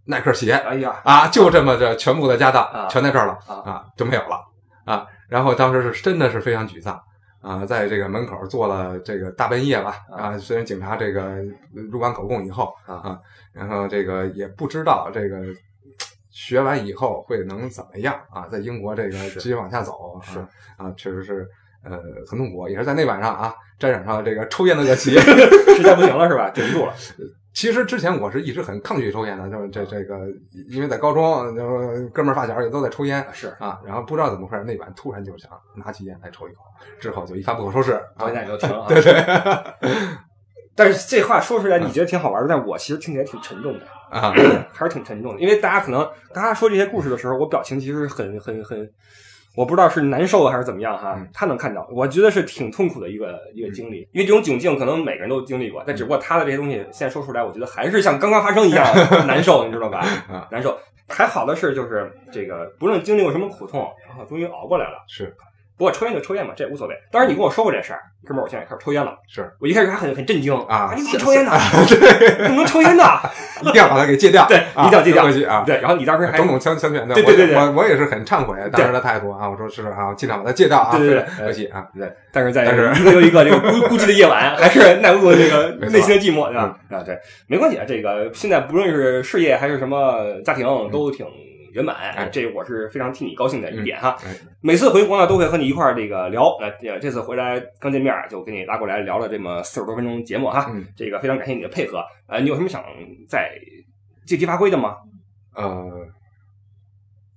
[0.07, 0.53] 耐克鞋。
[0.53, 1.01] 哎呀。
[1.05, 2.89] 啊，就这么着全部的家当啊。
[2.89, 3.39] 全在这儿了。
[3.47, 3.55] 啊。
[3.65, 4.39] 啊，就没有了。
[4.85, 5.07] 啊。
[5.29, 7.01] 然后当时是真的是非常沮丧。
[7.41, 11.43] 啊，在这个门口坐了这个大半夜吧，啊，虽然警察这个
[11.91, 13.19] 入完口供以后啊。
[13.53, 15.43] 然后这个也不知道这个
[16.31, 19.39] 学完以后会能怎么样啊，在英国这个是。
[19.41, 19.93] 继续往下走
[20.23, 20.39] 是。
[20.39, 20.49] 啊
[20.79, 21.47] 啊，确实是
[21.85, 25.11] 呃很痛苦，也是在那晚上啊沾染上了这个抽烟的恶习。
[25.77, 26.49] 实在不行了是吧？
[26.55, 26.95] 顶不住了。
[27.55, 30.19] 其实之前我是一直很抗拒抽烟的，就是这这个，
[30.69, 36.63] 因为在高中，就是哥们儿发小也都在抽烟是啊，然后不知道怎么回事，那晚突然就想拿起烟来抽一口，
[37.01, 38.35] 之后就一发不可收拾啊到现。
[38.35, 38.89] 在就停了啊。
[38.89, 39.15] 对对
[40.77, 44.35] 但是这话说出来，你觉得挺好玩的，但我其实听起来挺沉重的，啊，
[44.73, 45.41] 还是挺沉重的。
[45.41, 48.91] 因为大家可能大家说这些故事的时候，我表情其实很很很，
[49.57, 51.29] 我不知道是难受还是怎么样哈嗯。
[51.33, 54.09] 他能看到，我觉得是挺痛苦的一个一个经历。
[54.13, 58.85] 因为这种窘境可能每个人都经历过，但只不过他的这些东西现在说出来，我觉得还是像刚刚发生一样
[59.27, 59.99] 难受，你知道吧
[60.29, 60.49] 啊？
[60.51, 60.79] 难受。
[61.07, 65.05] 还好的是，就是这个不论经历过什么苦痛，然后终于熬过来了。
[65.07, 65.35] 是
[65.77, 66.95] 不过抽烟就抽烟嘛，这也无所谓。
[67.11, 69.13] 当然你跟我说过这事儿，哥们儿，我现在开始抽烟了。
[69.29, 71.51] 是我一开始还很很震惊啊你怎么抽烟呢？
[71.89, 73.03] 对， 怎么能抽烟呢？
[73.63, 86.77] 一定要把它给戒掉，对啊一定要戒掉对然后你当时还种种强强权的，对对对对我我我也是很忏悔当时的态度啊，我说是啊，尽量把它戒掉啊，对对对可惜啊，对，但是在一个又一个这个孤孤寂的夜晚，还是耐不住这个内心的寂寞，对吧？
[86.91, 87.19] 啊，对，
[87.49, 87.85] 没关系啊。
[87.87, 91.27] 这个现在不论是事业还是什么家庭，都挺
[91.75, 94.17] 圆满，哎这我是非常替你高兴的一点哈。
[94.25, 96.57] 哎每次回国呢，都会和你一块儿这个聊。
[96.61, 96.71] 呃，
[97.01, 100.71] 这次回来刚见面，就给你拉过来聊了这么四十多分钟节目哈。
[100.73, 102.05] 嗯这个非常感谢你的配合。
[102.29, 102.83] 呃，你有什么想
[103.29, 103.51] 再
[104.25, 104.95] 借题发挥的吗？
[105.57, 106.07] 呃，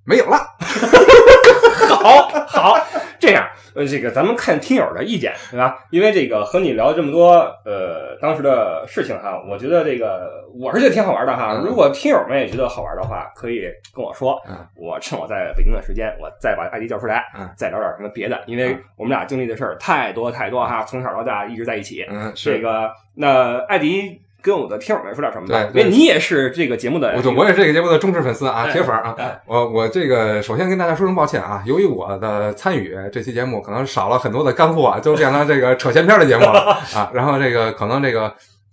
[0.05, 0.37] 没有了，
[1.89, 2.77] 好好，
[3.19, 3.43] 这样，
[3.77, 5.85] 呃，这个咱们看听友的意见，对吧？
[5.91, 11.53] 因为这个和你聊这么多，呃，当时的事情哈，我觉得这个我是觉得挺好玩的哈。
[11.53, 13.61] 嗯如果听友们也觉得好玩的话，可以
[13.93, 22.03] 跟我说，嗯我趁我在北京的时间，我再把艾迪叫出来，嗯再聊点什么别的，因为嗯我们俩经历的事儿太多太多哈，从小到大一直在一起。
[22.09, 25.63] 嗯，是，这个，那艾迪跟我的听友们说点什么吧？
[25.71, 29.41] 对对因为你也是这个节目的，我我也是这个节目的忠实粉丝啊，哎铁粉啊哎。
[29.45, 37.11] 我我这个首先跟大家说声抱歉啊，由于我的参与，这期节目可能少了很多的干货啊， 就变成这个扯闲篇的节目了 啊。
[37.13, 38.27] 然后这个可能这个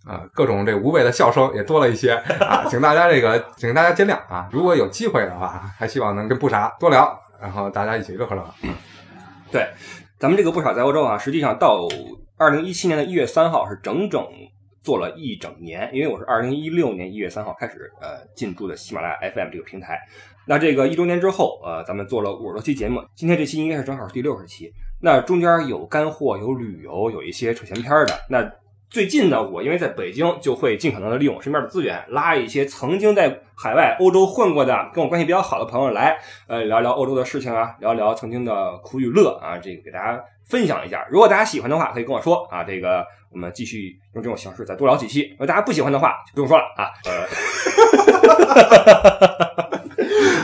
[0.07, 4.49] 啊各种这无谓的笑声也多了一些啊，请大家这个 请大家见谅啊。
[4.53, 8.55] 如果有机会的话，还希望能跟不傻多聊，然后大家一起乐呵乐呵。
[9.51, 9.67] 对，
[10.19, 11.89] 咱们这个不少在欧洲啊，实际上到
[12.37, 14.27] 二零一七年的一月三号是整整
[14.85, 19.99] 做了一整年，因为我是二零一六年一月三号开始呃进驻的喜马拉雅 FM 这个平台。
[20.47, 24.71] 那这个一周年之后，呃，咱们做了五十多期节目，今天这期应该是正好是第六十期。
[25.01, 28.21] 那中间有干货，有旅游，有一些扯闲篇的。
[28.29, 28.43] 那
[28.91, 36.17] 最近呢，我因为在北京，就会尽可能的利用我身边的资源，拉一些曾经在海外欧洲混过的、跟我关系比较好的朋友来，
[36.47, 41.05] 呃，聊聊欧洲的事情啊，聊聊曾经的苦与乐啊，这个给大家分享一下。
[41.11, 45.29] 如果大家喜欢的话，可以跟我说啊，这个我们继续用这种形式再多聊几期。
[45.33, 46.87] 如果大家不喜欢的话，就不用说了啊。
[47.05, 47.27] 呃，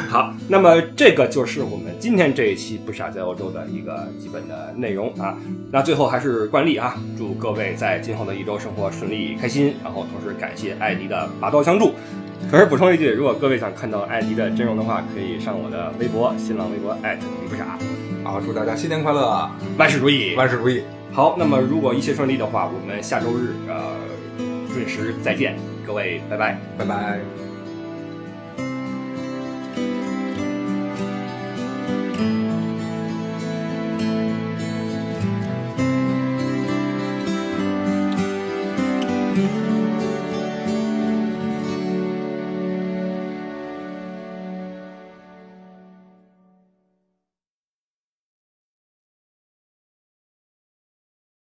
[0.09, 5.37] 好，那么这个就是我们今天这一期不傻在欧洲的一个基本的内容啊。
[5.71, 11.93] 那最后还是惯例啊，祝各位在今后的一周生活顺利开心，然后同时感谢艾迪的拔刀相助。
[12.51, 17.79] 可是补充一句，如果各位想看到艾迪的真容的话，可以上我的微博、新浪微博艾特你不傻，
[18.25, 20.35] 好，祝大家新年快乐，万事如意。
[20.35, 20.83] 万事如意。
[21.13, 23.95] 好，那么如果一切顺利的话，我们下周日呃
[24.73, 26.59] 准时再见，各位拜拜。
[26.79, 27.50] 拜拜。